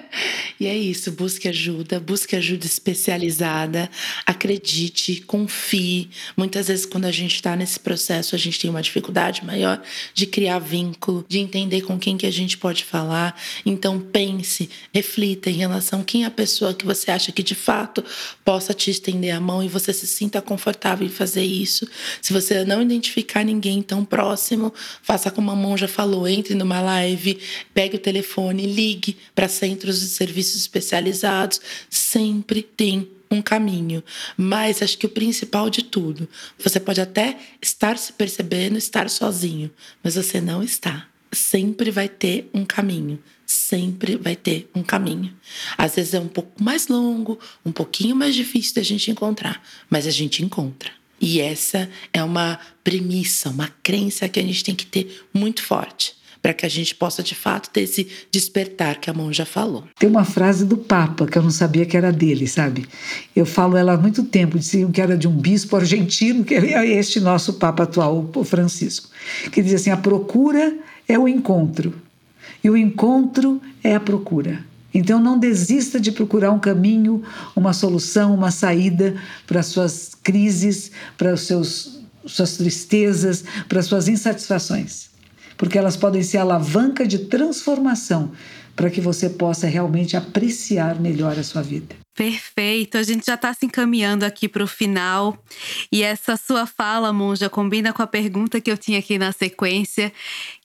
[0.59, 3.89] e é isso, busque ajuda, busque ajuda especializada,
[4.25, 6.09] acredite, confie.
[6.35, 9.81] Muitas vezes, quando a gente está nesse processo, a gente tem uma dificuldade maior
[10.13, 13.39] de criar vínculo, de entender com quem que a gente pode falar.
[13.65, 17.55] Então, pense, reflita em relação a quem é a pessoa que você acha que de
[17.55, 18.03] fato
[18.43, 21.87] possa te estender a mão e você se sinta confortável em fazer isso.
[22.21, 26.81] Se você não identificar ninguém tão próximo, faça como a mão já falou, entre numa
[26.81, 27.39] live,
[27.73, 31.61] pegue o telefone ligue para centros de serviços especializados.
[31.89, 34.03] Sempre tem um caminho.
[34.37, 36.27] Mas acho que o principal de tudo,
[36.57, 39.71] você pode até estar se percebendo estar sozinho,
[40.03, 41.07] mas você não está.
[41.31, 43.19] sempre vai ter um caminho.
[43.45, 45.35] Sempre vai ter um caminho.
[45.77, 50.07] Às vezes é um pouco mais longo, um pouquinho mais difícil da gente encontrar, mas
[50.07, 50.91] a gente encontra.
[51.19, 56.15] E essa é uma premissa, uma crença que a gente tem que ter muito forte
[56.45, 59.83] para que a gente possa de fato ter esse despertar que a mão já falou.
[59.97, 62.85] Tem uma frase do Papa que eu não sabia que era dele, sabe?
[63.35, 66.85] Eu falo ela há muito tempo, diziam que era de um bispo argentino, que é
[66.85, 69.09] este nosso Papa atual, o Francisco,
[69.51, 70.77] que diz assim: a procura
[71.07, 71.95] é o encontro
[72.63, 74.63] e o encontro é a procura.
[74.93, 77.23] Então não desista de procurar um caminho,
[77.55, 79.15] uma solução, uma saída
[79.47, 85.09] para suas crises, para os seus suas tristezas, para suas insatisfações,
[85.57, 88.31] porque elas podem ser alavanca de transformação
[88.75, 91.95] para que você possa realmente apreciar melhor a sua vida.
[92.15, 95.37] Perfeito, a gente já está se encaminhando aqui para o final.
[95.91, 100.13] E essa sua fala, Monja, combina com a pergunta que eu tinha aqui na sequência.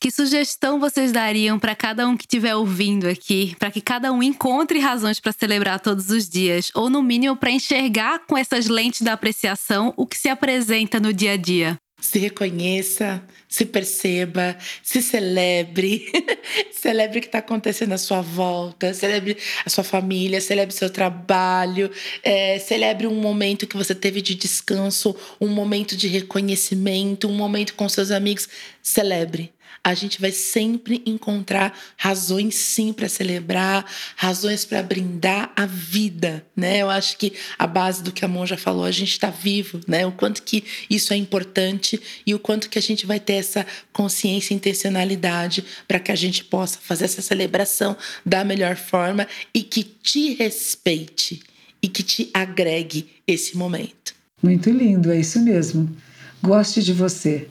[0.00, 4.22] Que sugestão vocês dariam para cada um que estiver ouvindo aqui, para que cada um
[4.22, 9.02] encontre razões para celebrar todos os dias, ou no mínimo para enxergar com essas lentes
[9.02, 11.76] da apreciação o que se apresenta no dia a dia?
[12.00, 16.06] Se reconheça, se perceba, se celebre,
[16.72, 21.90] celebre o que está acontecendo à sua volta, celebre a sua família, celebre seu trabalho,
[22.22, 27.74] é, celebre um momento que você teve de descanso, um momento de reconhecimento, um momento
[27.74, 28.48] com seus amigos.
[28.82, 33.84] Celebre a gente vai sempre encontrar razões sim para celebrar,
[34.14, 36.78] razões para brindar a vida, né?
[36.78, 39.80] Eu acho que a base do que a Mon já falou, a gente está vivo,
[39.88, 40.06] né?
[40.06, 43.66] O quanto que isso é importante e o quanto que a gente vai ter essa
[43.92, 49.62] consciência e intencionalidade para que a gente possa fazer essa celebração da melhor forma e
[49.62, 51.42] que te respeite
[51.82, 54.14] e que te agregue esse momento.
[54.42, 55.88] Muito lindo, é isso mesmo.
[56.42, 57.48] Goste de você.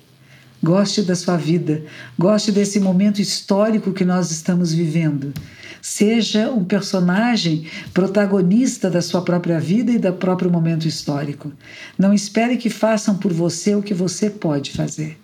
[0.61, 1.83] Goste da sua vida,
[2.17, 5.33] goste desse momento histórico que nós estamos vivendo.
[5.81, 11.51] Seja um personagem protagonista da sua própria vida e do próprio momento histórico.
[11.97, 15.17] Não espere que façam por você o que você pode fazer.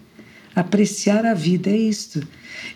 [0.56, 2.26] Apreciar a vida é isto.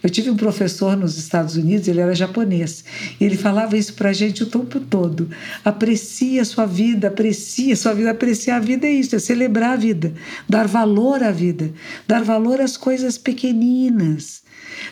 [0.03, 2.83] Eu tive um professor nos Estados Unidos, ele era japonês,
[3.19, 5.29] e ele falava isso para a gente o tempo todo.
[5.63, 8.11] Aprecie a sua vida, aprecie a sua vida.
[8.11, 10.13] Apreciar a vida é isso, é celebrar a vida,
[10.47, 11.71] dar valor à vida,
[12.07, 14.43] dar valor às coisas pequeninas.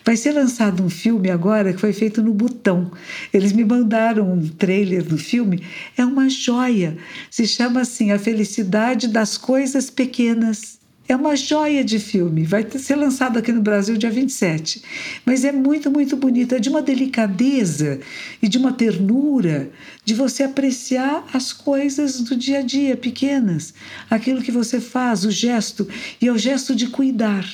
[0.03, 2.91] Vai ser lançado um filme agora que foi feito no Butão.
[3.33, 5.63] Eles me mandaram um trailer do filme.
[5.97, 6.97] É uma joia.
[7.29, 10.76] Se chama assim A Felicidade das Coisas Pequenas.
[11.09, 14.81] É uma joia de filme, vai ser lançado aqui no Brasil dia 27.
[15.25, 18.01] Mas é muito, muito bonito, é de uma delicadeza
[18.41, 19.69] e de uma ternura
[20.03, 23.73] de você apreciar as coisas do dia a dia, pequenas,
[24.09, 25.87] aquilo que você faz, o gesto,
[26.21, 27.45] e é o gesto de cuidar,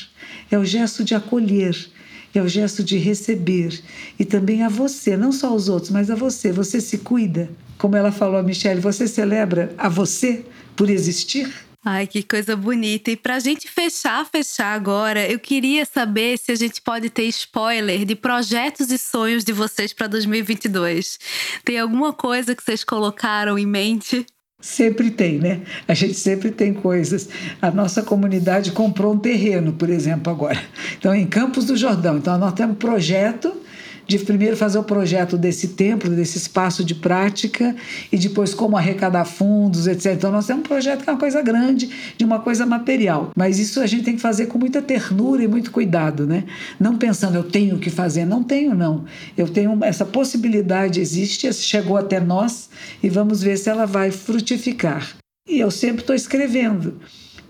[0.49, 1.77] é o gesto de acolher,
[2.33, 3.83] é o gesto de receber.
[4.17, 6.51] E também a você, não só aos outros, mas a você.
[6.51, 10.43] Você se cuida, como ela falou a Michelle, você celebra a você
[10.75, 11.53] por existir?
[11.85, 13.11] Ai, que coisa bonita.
[13.11, 18.05] E pra gente fechar, fechar agora, eu queria saber se a gente pode ter spoiler
[18.05, 21.19] de projetos e sonhos de vocês para 2022.
[21.65, 24.25] Tem alguma coisa que vocês colocaram em mente?
[24.61, 25.61] Sempre tem, né?
[25.85, 27.27] A gente sempre tem coisas.
[27.61, 30.63] A nossa comunidade comprou um terreno, por exemplo, agora.
[30.97, 32.17] Então, em Campos do Jordão.
[32.17, 33.53] Então, nós temos um projeto
[34.07, 37.75] de primeiro fazer o projeto desse templo, desse espaço de prática,
[38.11, 40.13] e depois como arrecadar fundos, etc.
[40.13, 43.31] Então, nós temos um projeto que é uma coisa grande, de uma coisa material.
[43.35, 46.43] Mas isso a gente tem que fazer com muita ternura e muito cuidado, né?
[46.79, 48.25] Não pensando, eu tenho que fazer.
[48.25, 49.05] Não tenho, não.
[49.37, 52.69] Eu tenho essa possibilidade, existe, chegou até nós,
[53.01, 55.15] e vamos ver se ela vai frutificar.
[55.47, 56.99] E eu sempre estou escrevendo.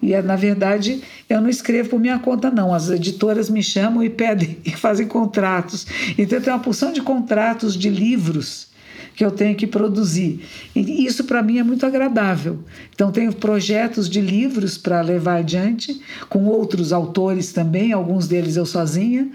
[0.04, 2.74] E, na verdade, eu não escrevo por minha conta, não.
[2.74, 5.88] As editoras me chamam e pedem e fazem contratos.
[6.18, 8.68] Então, eu tenho uma porção de contratos de livros
[9.16, 10.44] que eu tenho que produzir.
[10.76, 12.60] E isso, para mim, é muito agradável.
[12.94, 18.66] Então, tenho projetos de livros para levar adiante, com outros autores também, alguns deles eu
[18.66, 19.32] sozinha.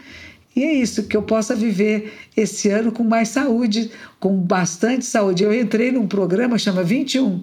[0.54, 3.90] E é isso, que eu possa viver esse ano com mais saúde,
[4.20, 5.44] com bastante saúde.
[5.44, 7.42] Eu entrei num programa chama 21,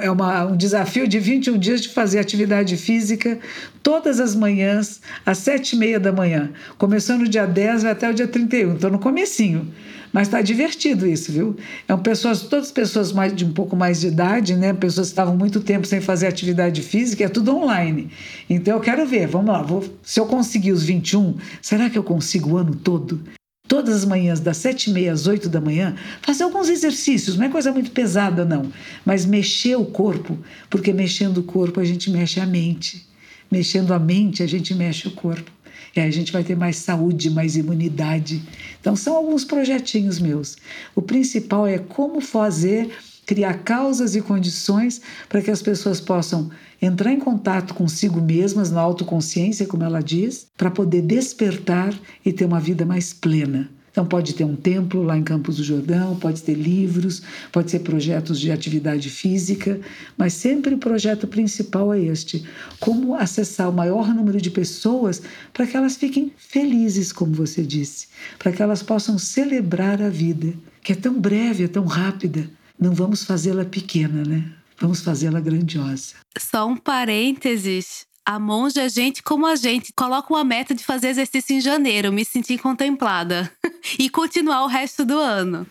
[0.00, 3.38] é uma, um desafio de 21 dias de fazer atividade física
[3.82, 6.50] todas as manhãs, às sete e meia da manhã.
[6.78, 9.70] Começando no dia 10 vai até o dia 31, estou no comecinho.
[10.12, 11.56] Mas está divertido isso, viu?
[11.86, 14.72] É pessoas, todas pessoas mais, de um pouco mais de idade, né?
[14.72, 18.10] Pessoas que estavam muito tempo sem fazer atividade física, é tudo online.
[18.48, 22.02] Então eu quero ver, vamos lá, vou, se eu conseguir os 21, será que eu
[22.02, 23.20] consigo o ano todo?
[23.70, 27.44] Todas as manhãs, das sete e meia às oito da manhã, fazer alguns exercícios, não
[27.44, 28.72] é coisa muito pesada, não,
[29.04, 30.36] mas mexer o corpo,
[30.68, 33.06] porque mexendo o corpo a gente mexe a mente.
[33.48, 35.52] Mexendo a mente, a gente mexe o corpo.
[35.94, 38.42] E aí a gente vai ter mais saúde, mais imunidade.
[38.80, 40.56] Então, são alguns projetinhos meus.
[40.92, 42.90] O principal é como fazer,
[43.24, 46.50] criar causas e condições para que as pessoas possam
[46.80, 51.94] entrar em contato consigo mesmas, na autoconsciência, como ela diz, para poder despertar
[52.24, 53.70] e ter uma vida mais plena.
[53.90, 57.80] Então, pode ter um templo lá em Campos do Jordão, pode ter livros, pode ser
[57.80, 59.80] projetos de atividade física,
[60.16, 62.44] mas sempre o projeto principal é este:
[62.78, 65.20] como acessar o maior número de pessoas
[65.52, 68.06] para que elas fiquem felizes, como você disse,
[68.38, 72.48] para que elas possam celebrar a vida, que é tão breve, é tão rápida.
[72.78, 74.59] Não vamos fazê-la pequena, né?
[74.80, 76.14] Vamos fazê-la grandiosa.
[76.38, 78.06] Só um parênteses.
[78.24, 79.92] A monja é gente como a gente.
[79.92, 83.50] Coloca uma meta de fazer exercício em janeiro, me sentir contemplada.
[83.98, 85.66] e continuar o resto do ano.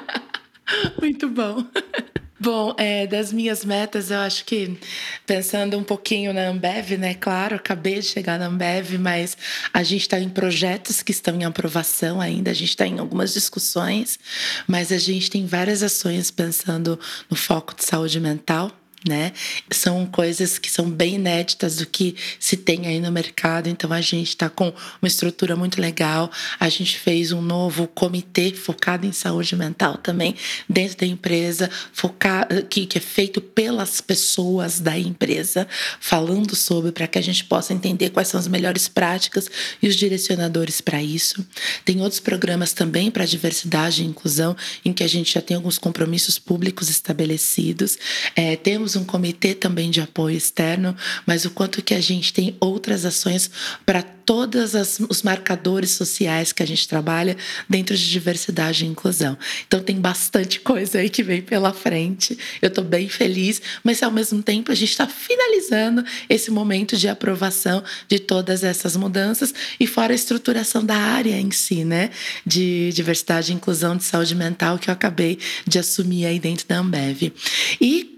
[1.00, 1.64] Muito bom.
[2.38, 4.78] Bom, é, das minhas metas, eu acho que
[5.26, 7.14] pensando um pouquinho na Ambev, né?
[7.14, 9.38] Claro, acabei de chegar na Ambev, mas
[9.72, 13.32] a gente está em projetos que estão em aprovação ainda, a gente está em algumas
[13.32, 14.18] discussões,
[14.66, 17.00] mas a gente tem várias ações pensando
[17.30, 18.70] no foco de saúde mental
[19.08, 19.32] né?
[19.70, 23.68] São coisas que são bem inéditas do que se tem aí no mercado.
[23.68, 26.30] Então a gente está com uma estrutura muito legal.
[26.58, 30.34] A gente fez um novo comitê focado em saúde mental também
[30.68, 35.66] dentro da empresa, focado que, que é feito pelas pessoas da empresa,
[36.00, 39.50] falando sobre para que a gente possa entender quais são as melhores práticas
[39.82, 41.46] e os direcionadores para isso.
[41.84, 45.78] Tem outros programas também para diversidade e inclusão, em que a gente já tem alguns
[45.78, 47.98] compromissos públicos estabelecidos.
[48.34, 50.96] É, temos um comitê também de apoio externo,
[51.26, 53.50] mas o quanto que a gente tem outras ações
[53.84, 54.74] para todos
[55.08, 57.36] os marcadores sociais que a gente trabalha
[57.68, 59.38] dentro de diversidade e inclusão.
[59.66, 62.36] Então tem bastante coisa aí que vem pela frente.
[62.60, 67.08] Eu estou bem feliz, mas ao mesmo tempo a gente está finalizando esse momento de
[67.08, 72.10] aprovação de todas essas mudanças e fora a estruturação da área em si, né?
[72.44, 76.78] De diversidade e inclusão de saúde mental que eu acabei de assumir aí dentro da
[76.78, 77.32] Ambev.
[77.80, 78.12] E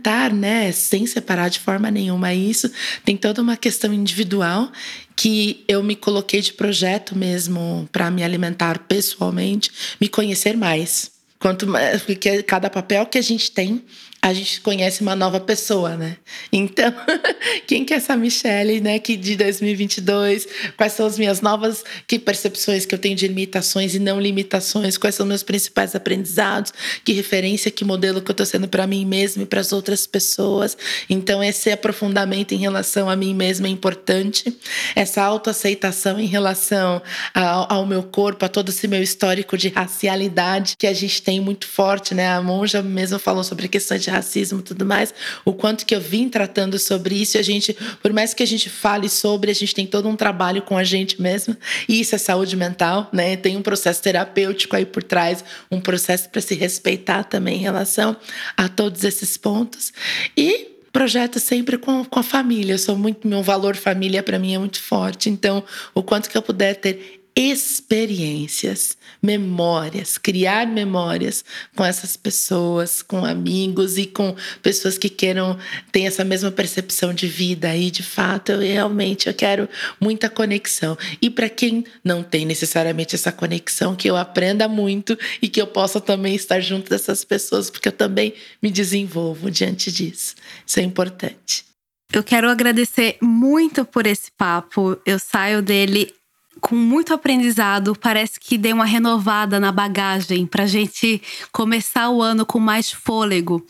[0.00, 2.70] complementar, né, sem separar de forma nenhuma isso,
[3.04, 4.70] tem toda uma questão individual
[5.14, 9.70] que eu me coloquei de projeto mesmo para me alimentar pessoalmente,
[10.00, 11.10] me conhecer mais.
[11.38, 13.82] Quanto mais, porque cada papel que a gente tem
[14.22, 16.18] a gente conhece uma nova pessoa, né?
[16.52, 16.92] Então,
[17.66, 18.98] quem que é essa Michelle, né?
[18.98, 23.94] Que de 2022, quais são as minhas novas que percepções que eu tenho de limitações
[23.94, 24.98] e não limitações?
[24.98, 26.72] Quais são meus principais aprendizados?
[27.02, 30.06] Que referência, que modelo que eu estou sendo para mim mesmo e para as outras
[30.06, 30.76] pessoas?
[31.08, 34.54] Então, esse aprofundamento em relação a mim mesma é importante.
[34.94, 37.00] Essa autoaceitação em relação
[37.32, 41.40] ao, ao meu corpo, a todo esse meu histórico de racialidade que a gente tem
[41.40, 42.28] muito forte, né?
[42.28, 45.14] A monja mesmo falou sobre a questão de racismo e tudo mais,
[45.44, 48.68] o quanto que eu vim tratando sobre isso, a gente, por mais que a gente
[48.68, 51.56] fale sobre, a gente tem todo um trabalho com a gente mesmo,
[51.88, 53.36] e isso é saúde mental, né?
[53.36, 58.16] Tem um processo terapêutico aí por trás, um processo para se respeitar também em relação
[58.56, 59.92] a todos esses pontos.
[60.36, 62.74] E projeto sempre com, com a família.
[62.74, 65.30] Eu sou muito meu valor família para mim é muito forte.
[65.30, 65.62] Então,
[65.94, 71.44] o quanto que eu puder ter experiências, memórias, criar memórias
[71.76, 75.58] com essas pessoas, com amigos e com pessoas que queiram
[75.92, 79.68] ter essa mesma percepção de vida e de fato, eu realmente eu quero
[80.00, 80.96] muita conexão.
[81.20, 85.66] E para quem não tem necessariamente essa conexão, que eu aprenda muito e que eu
[85.66, 90.34] possa também estar junto dessas pessoas, porque eu também me desenvolvo diante disso.
[90.66, 91.64] Isso é importante.
[92.12, 95.00] Eu quero agradecer muito por esse papo.
[95.06, 96.12] Eu saio dele
[96.60, 101.20] com muito aprendizado, parece que deu uma renovada na bagagem para a gente
[101.50, 103.64] começar o ano com mais fôlego.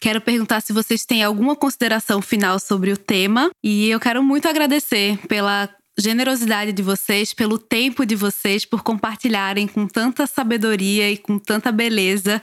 [0.00, 4.48] Quero perguntar se vocês têm alguma consideração final sobre o tema e eu quero muito
[4.48, 5.68] agradecer pela
[5.98, 11.72] generosidade de vocês, pelo tempo de vocês, por compartilharem com tanta sabedoria e com tanta
[11.72, 12.42] beleza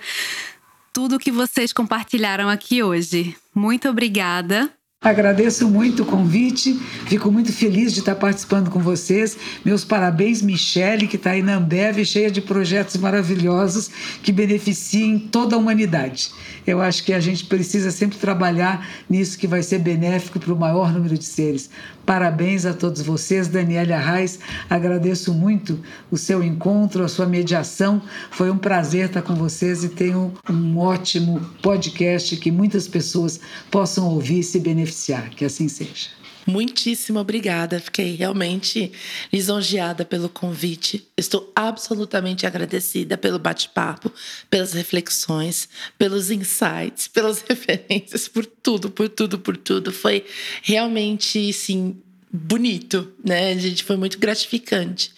[0.94, 3.36] tudo que vocês compartilharam aqui hoje.
[3.54, 4.72] Muito obrigada.
[5.04, 9.38] Agradeço muito o convite, fico muito feliz de estar participando com vocês.
[9.66, 13.92] Meus parabéns, Michele, que está aí na Ambev, cheia de projetos maravilhosos
[14.24, 16.32] que beneficiem toda a humanidade.
[16.66, 20.58] Eu acho que a gente precisa sempre trabalhar nisso que vai ser benéfico para o
[20.58, 21.70] maior número de seres.
[22.06, 24.40] Parabéns a todos vocês, Daniela Reis.
[24.70, 25.80] Agradeço muito
[26.12, 28.02] o seu encontro, a sua mediação.
[28.32, 33.40] Foi um prazer estar com vocês e tenho um ótimo podcast que muitas pessoas
[33.72, 35.30] possam ouvir e se beneficiar beneficiar.
[35.30, 36.10] Que assim seja.
[36.46, 37.80] Muitíssimo obrigada.
[37.80, 38.92] Fiquei realmente
[39.32, 41.08] lisonjeada pelo convite.
[41.16, 44.12] Estou absolutamente agradecida pelo bate-papo,
[44.50, 49.92] pelas reflexões, pelos insights, pelas referências, por tudo, por tudo, por tudo.
[49.92, 50.26] Foi
[50.62, 51.96] realmente, sim,
[52.34, 53.56] bonito, né?
[53.60, 55.12] Gente foi muito gratificante.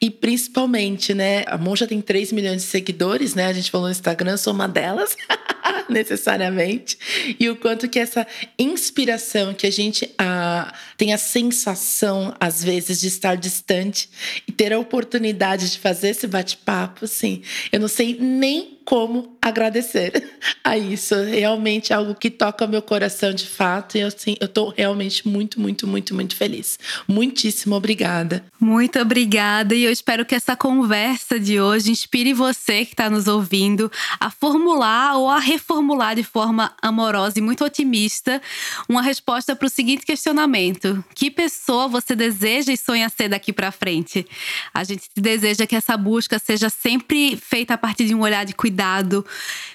[0.00, 1.42] E principalmente, né?
[1.48, 3.46] A Monja tem 3 milhões de seguidores, né?
[3.46, 5.16] A gente falou no Instagram, sou uma delas,
[5.88, 6.98] necessariamente.
[7.38, 8.26] E o quanto que essa
[8.58, 14.08] inspiração, que a gente ah, tem a sensação, às vezes, de estar distante
[14.46, 20.30] e ter a oportunidade de fazer esse bate-papo, assim, eu não sei nem como agradecer
[20.62, 21.14] a isso.
[21.14, 23.96] Realmente é algo que toca meu coração de fato.
[23.96, 26.78] E assim, eu estou realmente muito, muito, muito, muito feliz.
[27.08, 28.44] Muitíssimo obrigada.
[28.60, 29.74] Muito obrigada.
[29.74, 34.30] E eu espero que essa conversa de hoje inspire você que está nos ouvindo a
[34.30, 38.42] formular ou a reformular de forma amorosa e muito otimista
[38.88, 43.70] uma resposta para o seguinte questionamento: Que pessoa você deseja e sonha ser daqui para
[43.70, 44.26] frente?
[44.74, 48.52] A gente deseja que essa busca seja sempre feita a partir de um olhar de
[48.52, 49.24] cuidado cuidado,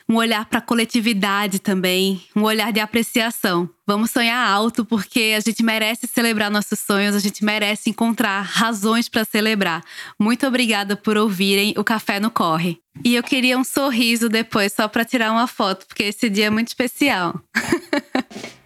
[0.10, 3.70] um olhar para a coletividade também, um olhar de apreciação.
[3.86, 9.10] Vamos sonhar alto porque a gente merece celebrar nossos sonhos, a gente merece encontrar razões
[9.10, 9.84] para celebrar.
[10.20, 12.80] Muito obrigada por ouvirem o Café no Corre.
[13.04, 16.50] E eu queria um sorriso depois só para tirar uma foto, porque esse dia é
[16.50, 17.40] muito especial.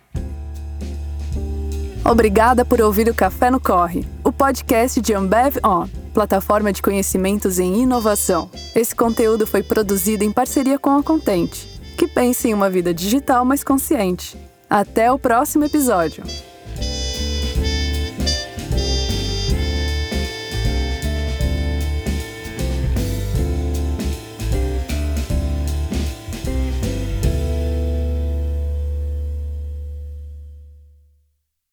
[2.04, 7.60] Obrigada por ouvir o Café no Corre, o podcast de Ambev On, plataforma de conhecimentos
[7.60, 8.50] em inovação.
[8.76, 13.46] Esse conteúdo foi produzido em parceria com a Contente, que pensa em uma vida digital
[13.46, 14.36] mais consciente.
[14.70, 16.24] Até o próximo episódio!